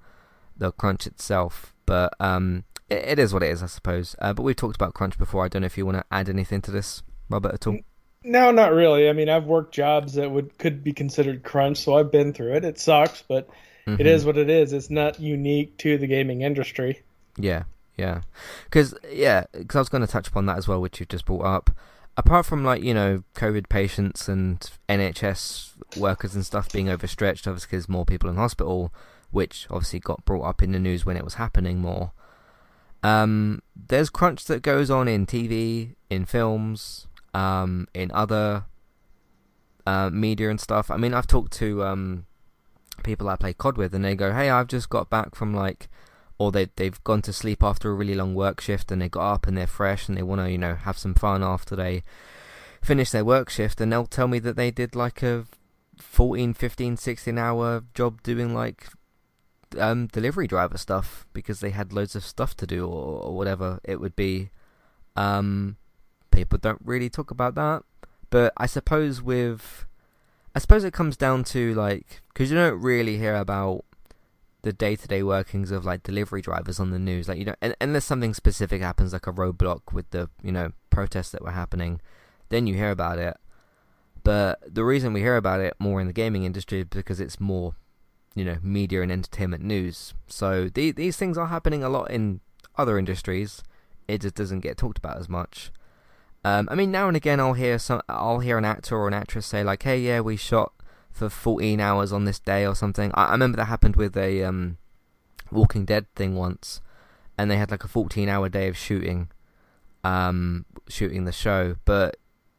[0.55, 1.73] the crunch itself.
[1.85, 4.15] But um, it, it is what it is, I suppose.
[4.19, 5.45] Uh, but we've talked about crunch before.
[5.45, 7.79] I don't know if you want to add anything to this, Robert, at all.
[8.23, 9.09] No, not really.
[9.09, 12.55] I mean, I've worked jobs that would could be considered crunch, so I've been through
[12.55, 12.65] it.
[12.65, 13.47] It sucks, but
[13.87, 14.01] Mm-hmm.
[14.01, 14.73] it is what it is.
[14.73, 17.03] It's not unique to the gaming industry.
[17.37, 17.63] Yeah,
[17.95, 18.21] yeah.
[18.65, 21.25] Because yeah, because I was going to touch upon that as well, which you've just
[21.25, 21.71] brought up.
[22.17, 24.59] Apart from like you know COVID patients and
[24.89, 28.93] NHS workers and stuff being overstretched, obviously because more people in hospital,
[29.31, 32.11] which obviously got brought up in the news when it was happening more.
[33.03, 38.65] Um, there's crunch that goes on in TV, in films, um, in other
[39.85, 40.91] uh, media and stuff.
[40.91, 42.25] I mean, I've talked to um,
[43.03, 45.89] people I play COD with, and they go, "Hey, I've just got back from like."
[46.39, 49.33] Or they they've gone to sleep after a really long work shift and they got
[49.33, 52.03] up and they're fresh and they want to you know have some fun after they
[52.79, 55.45] finish their work shift and they'll tell me that they did like a
[55.99, 58.87] 14 15 16 hour job doing like
[59.77, 63.79] um delivery driver stuff because they had loads of stuff to do or, or whatever
[63.83, 64.49] it would be
[65.15, 65.75] um
[66.31, 67.83] people don't really talk about that
[68.29, 69.85] but i suppose with
[70.57, 73.85] i suppose it comes down to like because you don't really hear about
[74.63, 78.33] the day-to-day workings of like delivery drivers on the news like you know unless something
[78.33, 82.01] specific happens like a roadblock with the you know protests that were happening
[82.49, 83.37] then you hear about it.
[84.23, 87.39] But the reason we hear about it more in the gaming industry is because it's
[87.39, 87.75] more
[88.35, 90.13] you know media and entertainment news.
[90.27, 92.41] So the, these things are happening a lot in
[92.77, 93.63] other industries.
[94.07, 95.71] It just doesn't get talked about as much
[96.47, 99.13] um, I mean now and again I'll hear some I'll hear an actor or an
[99.13, 100.71] actress say like hey yeah we shot
[101.17, 103.11] for 14 hours on this day or something.
[103.15, 104.77] I, I remember that happened with a um,
[105.51, 106.79] Walking Dead thing once,
[107.37, 109.29] and they had like a 14 hour day of shooting,
[110.03, 112.17] um, shooting the show, but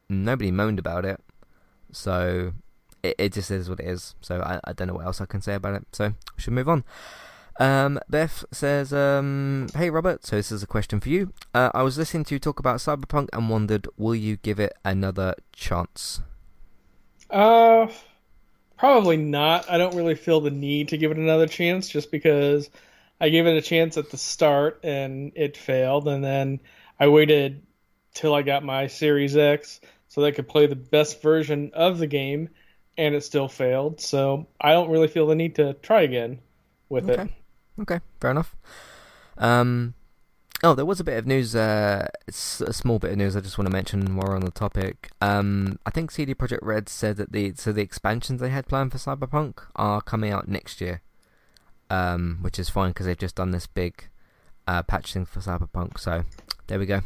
[0.09, 1.21] nobody moaned about it.
[1.91, 2.53] So
[3.01, 4.15] it, it just is what it is.
[4.21, 5.87] So I, I don't know what else I can say about it.
[5.93, 6.83] So should move on.
[7.59, 11.33] Um, Beth says, um, "Hey Robert, so this is a question for you.
[11.53, 14.73] Uh, I was listening to you talk about Cyberpunk and wondered, will you give it
[14.85, 16.21] another chance?"
[17.29, 17.87] Uh,
[18.77, 19.69] probably not.
[19.69, 22.69] I don't really feel the need to give it another chance just because
[23.19, 26.61] I gave it a chance at the start and it failed, and then
[26.97, 27.61] I waited
[28.13, 31.99] till I got my Series X so that I could play the best version of
[31.99, 32.49] the game,
[32.97, 33.99] and it still failed.
[33.99, 36.39] So I don't really feel the need to try again
[36.87, 37.23] with okay.
[37.23, 37.31] it.
[37.79, 38.55] Okay, fair enough.
[39.37, 39.93] Um,
[40.63, 41.55] oh, there was a bit of news.
[41.55, 44.45] Uh, it's a small bit of news I just want to mention while we're on
[44.45, 45.09] the topic.
[45.21, 48.91] Um, I think CD Projekt Red said that the so the expansions they had planned
[48.91, 51.01] for Cyberpunk are coming out next year.
[51.91, 54.09] Um, which is fine because they've just done this big
[54.67, 55.99] uh, patch thing for Cyberpunk.
[55.99, 56.23] So
[56.67, 57.01] there we go.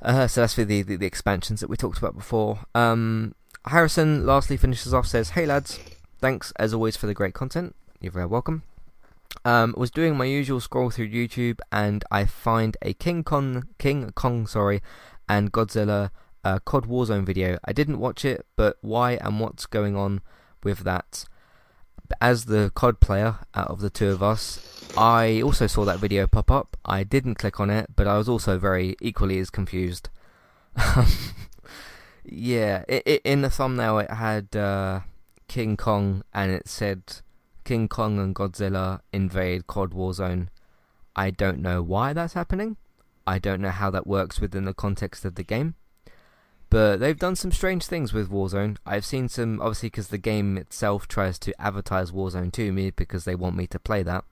[0.00, 2.60] Uh, so that's for the, the, the expansions that we talked about before.
[2.74, 3.34] Um,
[3.66, 5.78] Harrison lastly finishes off says, "Hey lads,
[6.20, 7.74] thanks as always for the great content.
[8.00, 8.62] You're very welcome."
[9.44, 14.10] Um, was doing my usual scroll through YouTube and I find a King Kong, King
[14.12, 14.82] Kong, sorry,
[15.28, 16.10] and Godzilla
[16.46, 17.58] uh, COD Warzone video.
[17.64, 20.20] I didn't watch it, but why and what's going on
[20.62, 21.26] with that?
[22.20, 24.60] As the COD player out of the two of us,
[24.96, 26.76] I also saw that video pop up.
[26.84, 30.08] I didn't click on it, but I was also very equally as confused.
[32.24, 35.00] yeah, it, it, in the thumbnail it had uh,
[35.48, 37.02] King Kong and it said
[37.66, 40.48] King Kong and Godzilla invade COD Warzone.
[41.16, 42.76] I don't know why that's happening.
[43.26, 45.74] I don't know how that works within the context of the game.
[46.70, 48.76] But they've done some strange things with Warzone.
[48.86, 53.24] I've seen some, obviously, because the game itself tries to advertise Warzone to me because
[53.24, 54.24] they want me to play that.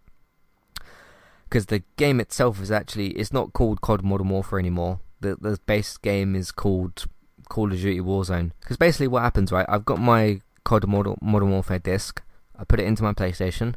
[1.49, 5.01] Because the game itself is actually, it's not called COD Modern Warfare anymore.
[5.21, 7.07] The, the base game is called
[7.49, 8.53] Call of Duty Warzone.
[8.61, 12.23] Because basically what happens, right, I've got my COD Modern, Modern Warfare disc.
[12.59, 13.75] I put it into my PlayStation.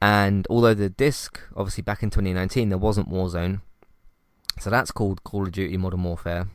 [0.00, 3.60] And although the disc, obviously back in 2019, there wasn't Warzone.
[4.60, 6.48] So that's called Call of Duty Modern Warfare.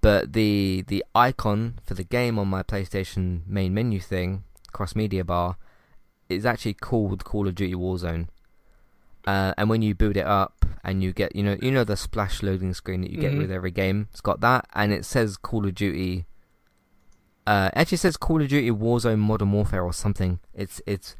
[0.00, 5.24] But the the icon for the game on my PlayStation main menu thing, cross media
[5.24, 5.56] bar,
[6.28, 8.28] is actually called Call of Duty Warzone.
[9.26, 11.96] Uh, and when you boot it up and you get you know you know the
[11.96, 13.38] splash loading screen that you get Mhm.
[13.38, 16.26] with every game, it's got that and it says Call of Duty.
[17.46, 20.40] Uh, actually says Call of Duty Warzone Modern Warfare or something.
[20.54, 21.16] It's it's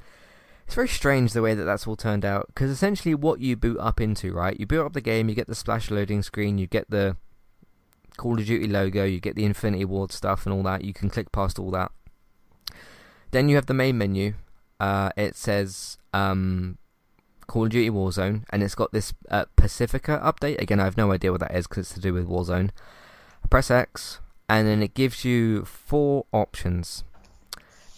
[0.67, 3.79] it's very strange the way that that's all turned out because essentially what you boot
[3.79, 4.59] up into, right?
[4.59, 7.17] You boot up the game, you get the splash loading screen, you get the
[8.17, 10.83] Call of Duty logo, you get the Infinity Ward stuff and all that.
[10.83, 11.93] You can click past all that.
[13.31, 14.35] Then you have the main menu.
[14.81, 16.79] Uh, it says um,
[17.47, 20.61] Call of Duty Warzone, and it's got this uh, Pacifica update.
[20.61, 22.71] Again, I have no idea what that is because it's to do with Warzone.
[23.49, 27.05] Press X, and then it gives you four options.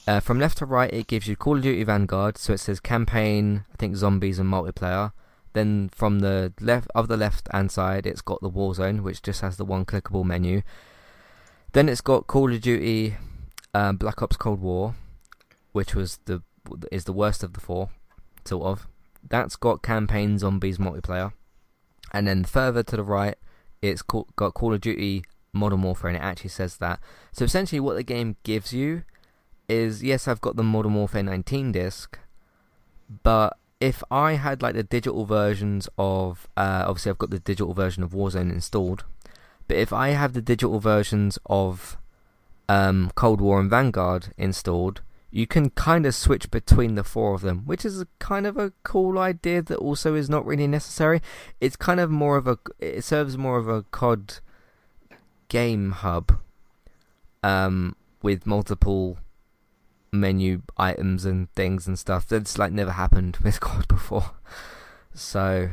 [0.06, 2.80] Uh, from left to right, it gives you Call of Duty Vanguard, so it says
[2.80, 5.12] campaign, I think zombies and multiplayer.
[5.52, 9.42] Then from the left of the left hand side, it's got the Warzone, which just
[9.42, 10.62] has the one clickable menu.
[11.72, 13.16] Then it's got Call of Duty
[13.74, 14.94] um, Black Ops Cold War,
[15.72, 16.42] which was the
[16.90, 17.90] is the worst of the four,
[18.44, 18.86] sort of.
[19.28, 21.32] That's got campaign zombies multiplayer,
[22.12, 23.36] and then further to the right,
[23.82, 27.00] it's got Call of Duty Modern Warfare, and it actually says that.
[27.32, 29.04] So essentially, what the game gives you
[29.68, 32.18] is yes, I've got the Modern Warfare 19 disc,
[33.22, 37.74] but if I had like the digital versions of, uh, obviously I've got the digital
[37.74, 39.04] version of Warzone installed,
[39.66, 41.96] but if I have the digital versions of
[42.68, 47.42] um, Cold War and Vanguard installed, you can kind of switch between the four of
[47.42, 51.20] them, which is kind of a cool idea that also is not really necessary.
[51.60, 54.40] It's kind of more of a, it serves more of a COD
[55.48, 56.38] game hub
[57.42, 59.18] um, with multiple
[60.12, 64.30] menu items and things and stuff that's like never happened with COD before.
[65.14, 65.70] So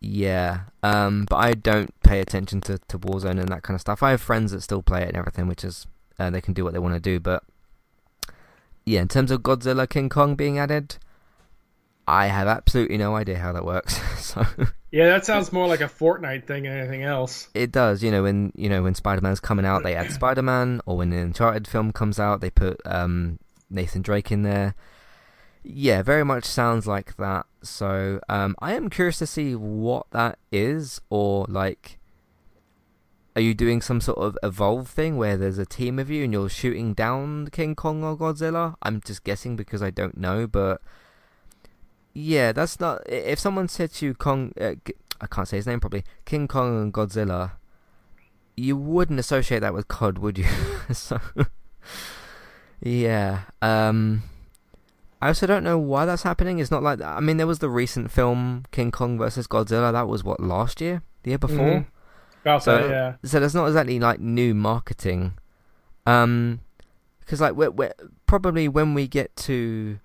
[0.00, 4.02] yeah, um, but I don't pay attention to, to Warzone and that kind of stuff.
[4.02, 5.86] I have friends that still play it and everything, which is
[6.18, 7.20] uh, they can do what they want to do.
[7.20, 7.42] But
[8.86, 10.96] yeah, in terms of Godzilla King Kong being added,
[12.10, 14.00] I have absolutely no idea how that works.
[14.18, 14.44] so
[14.90, 17.48] Yeah, that sounds more like a Fortnite thing than anything else.
[17.54, 20.42] it does, you know, when you know when Spider Man's coming out, they add Spider
[20.42, 23.38] Man, or when the Uncharted film comes out, they put um,
[23.70, 24.74] Nathan Drake in there.
[25.62, 27.46] Yeah, very much sounds like that.
[27.62, 32.00] So um, I am curious to see what that is, or like,
[33.36, 36.32] are you doing some sort of evolve thing where there's a team of you and
[36.32, 38.74] you're shooting down King Kong or Godzilla?
[38.82, 40.80] I'm just guessing because I don't know, but
[42.12, 43.02] yeah, that's not.
[43.08, 44.74] If someone said to you Kong, uh,
[45.20, 47.52] I can't say his name probably, King Kong and Godzilla,
[48.56, 50.46] you wouldn't associate that with COD, would you?
[50.92, 51.20] so,
[52.80, 53.42] yeah.
[53.62, 54.22] Um,
[55.22, 56.58] I also don't know why that's happening.
[56.58, 59.92] It's not like I mean, there was the recent film King Kong versus Godzilla.
[59.92, 61.56] That was what last year, the year before.
[61.58, 61.86] Mhm.
[62.42, 63.14] About So- that, yeah.
[63.28, 65.34] So there's not exactly like new marketing,
[66.06, 66.60] um,
[67.20, 67.92] because like we're, we're
[68.26, 69.98] probably when we get to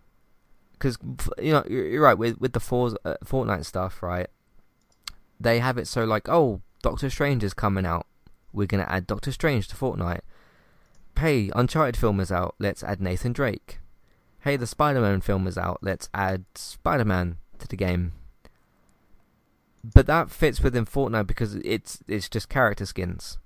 [0.78, 0.98] because
[1.38, 4.28] you know you're right with with the four, uh, Fortnite stuff, right?
[5.40, 8.08] They have it so like, oh, Doctor Strange is coming out.
[8.54, 10.22] We're gonna add Doctor Strange to Fortnite.
[11.20, 12.56] Hey, Uncharted film is out.
[12.60, 13.80] Let's add Nathan Drake.
[14.42, 15.80] Hey, the Spider-Man film is out.
[15.82, 18.12] Let's add Spider-Man to the game.
[19.84, 23.38] But that fits within Fortnite because it's it's just character skins.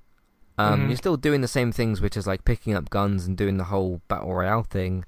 [0.58, 0.88] Um, Mhm.
[0.90, 3.66] You're still doing the same things, which is like picking up guns and doing the
[3.66, 5.06] whole battle royale thing.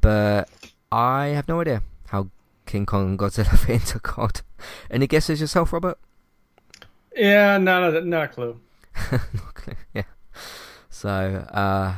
[0.00, 0.48] But
[0.92, 2.28] I have no idea how
[2.66, 4.42] King Kong and Godzilla fit into COD.
[4.90, 5.98] Any guesses yourself, Robert?
[7.16, 8.60] Yeah, not a, not a clue.
[9.12, 9.76] Not clear.
[9.94, 10.02] Yeah.
[10.88, 11.94] So uh,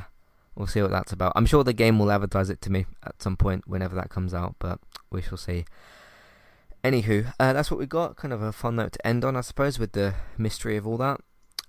[0.55, 1.33] we'll see what that's about.
[1.35, 4.35] I'm sure the game will advertise it to me at some point whenever that comes
[4.35, 4.79] out, but
[5.11, 5.65] we shall see.
[6.85, 8.17] Anywho, uh, that's what we got.
[8.17, 10.97] Kind of a fun note to end on, I suppose, with the mystery of all
[10.99, 11.21] that.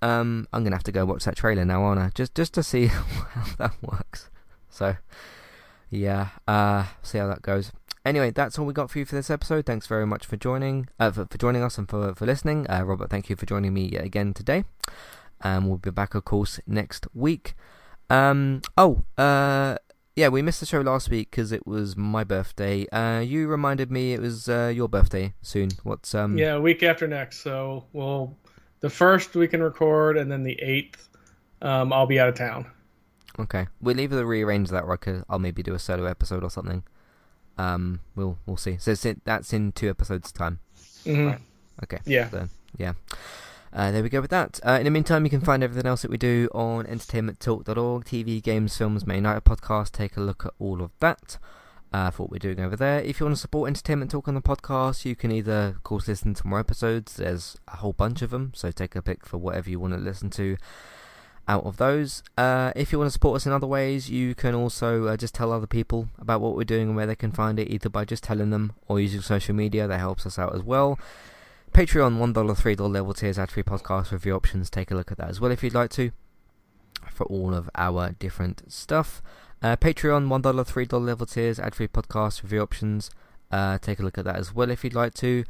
[0.02, 2.10] Um, I'm gonna have to go watch that trailer now, aren't I?
[2.14, 4.30] Just just to see how that works.
[4.70, 4.98] So
[5.94, 7.72] yeah, uh, see how that goes.
[8.06, 9.66] Anyway, that's all we got for you for this episode.
[9.66, 12.70] Thanks very much for joining, uh, for, for joining us and for for listening.
[12.70, 14.66] Uh, Robert, thank you for joining me yet again today.
[15.42, 17.54] Um, we'll be back, of course, next week.
[18.10, 19.78] Um, oh, uh,
[20.16, 22.88] yeah, we missed the show last week because it was my birthday.
[22.90, 25.70] Uh, you reminded me it was uh, your birthday soon.
[25.84, 26.38] What's um?
[26.38, 27.40] Yeah, week after next.
[27.40, 28.36] So we'll
[28.82, 31.08] the first we can record, and then the eighth,
[31.62, 32.66] um, I'll be out of town.
[33.40, 36.50] Okay, we'll either rearrange that, or I could, I'll maybe do a solo episode or
[36.52, 36.84] something.
[37.58, 38.78] Um, we'll we'll see.
[38.78, 40.60] So it's in, that's in two episodes time.
[41.04, 41.40] hmm Right.
[41.84, 42.00] Okay.
[42.06, 42.30] Yeah.
[42.30, 42.48] So,
[42.78, 42.94] yeah.
[43.72, 44.60] Uh, there we go with that.
[44.64, 48.42] Uh, in the meantime, you can find everything else that we do on entertainmenttalk.org, TV,
[48.42, 49.92] games, films, May Night podcast.
[49.94, 51.40] Take a look at all of that
[51.92, 53.00] uh, for what we're doing over there.
[53.02, 56.08] If you want to support Entertainment Talk on the podcast, you can either, of course,
[56.08, 57.16] listen to more episodes.
[57.16, 60.00] There's a whole bunch of them, so take a pick for whatever you want to
[60.00, 60.56] listen to
[61.48, 62.24] out of those.
[62.38, 65.36] Uh, if you want to support us in other ways, you can also uh, just
[65.36, 68.06] tell other people about what we're doing and where they can find it, either by
[68.06, 69.88] just telling them or using social media.
[69.88, 71.00] That helps us out as well.
[71.74, 74.70] Patreon, $1, $3 level tiers, ad free podcast review options.
[74.70, 76.12] Take a look at that as well if you'd like to
[77.12, 79.22] for all of our different stuff.
[79.62, 83.10] Uh, Patreon, $1, $3 level tiers, ad free podcast review options.
[83.52, 85.44] Uh, take a look at that as well if you'd like to.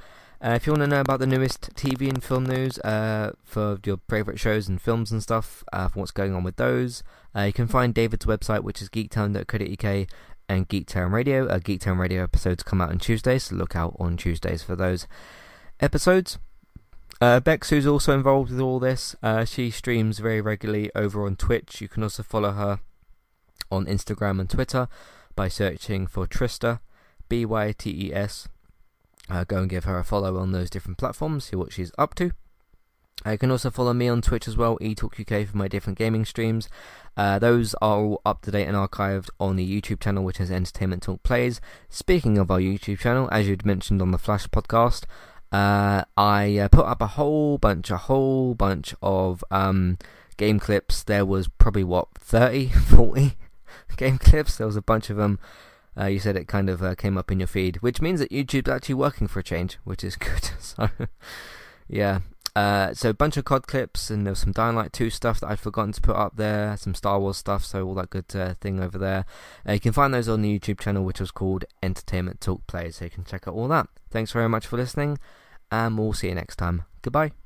[0.43, 3.79] Uh, if you want to know about the newest TV and film news uh, for
[3.85, 7.01] your favourite shows and films and stuff, uh, for what's going on with those,
[7.33, 10.07] uh, you can find David's website, which is geektown.co.uk
[10.49, 11.47] and Geektown Radio.
[11.47, 15.07] Uh, Geektown Radio episodes come out on Tuesdays, so look out on Tuesdays for those
[15.79, 16.37] episodes.
[17.21, 21.37] Uh, Bex, who's also involved with all this, uh, she streams very regularly over on
[21.37, 21.79] Twitch.
[21.79, 22.81] You can also follow her
[23.71, 24.89] on Instagram and Twitter
[25.37, 26.81] by searching for Trista,
[27.29, 28.49] B Y T E S.
[29.29, 32.13] Uh, go and give her a follow on those different platforms, see what she's up
[32.15, 32.31] to.
[33.25, 36.25] Uh, you can also follow me on Twitch as well, eTalkUK, for my different gaming
[36.25, 36.67] streams.
[37.15, 40.51] Uh, those are all up to date and archived on the YouTube channel, which is
[40.51, 41.61] Entertainment Talk Plays.
[41.89, 45.03] Speaking of our YouTube channel, as you'd mentioned on the Flash podcast,
[45.51, 49.99] uh, I uh, put up a whole bunch, a whole bunch of um,
[50.35, 51.03] game clips.
[51.03, 53.37] There was probably, what, 30, 40
[53.97, 54.57] game clips?
[54.57, 55.39] There was a bunch of them.
[55.97, 58.31] Uh, you said it kind of uh, came up in your feed, which means that
[58.31, 60.49] YouTube's actually working for a change, which is good.
[60.59, 60.89] so,
[61.87, 62.19] yeah.
[62.55, 65.39] Uh, so a bunch of COD clips, and there was some Dying Light 2 stuff
[65.39, 68.35] that I'd forgotten to put up there, some Star Wars stuff, so all that good
[68.35, 69.25] uh, thing over there.
[69.67, 72.91] Uh, you can find those on the YouTube channel, which was called Entertainment Talk Play,
[72.91, 73.87] so you can check out all that.
[74.11, 75.17] Thanks very much for listening,
[75.71, 76.83] and we'll see you next time.
[77.01, 77.42] Goodbye.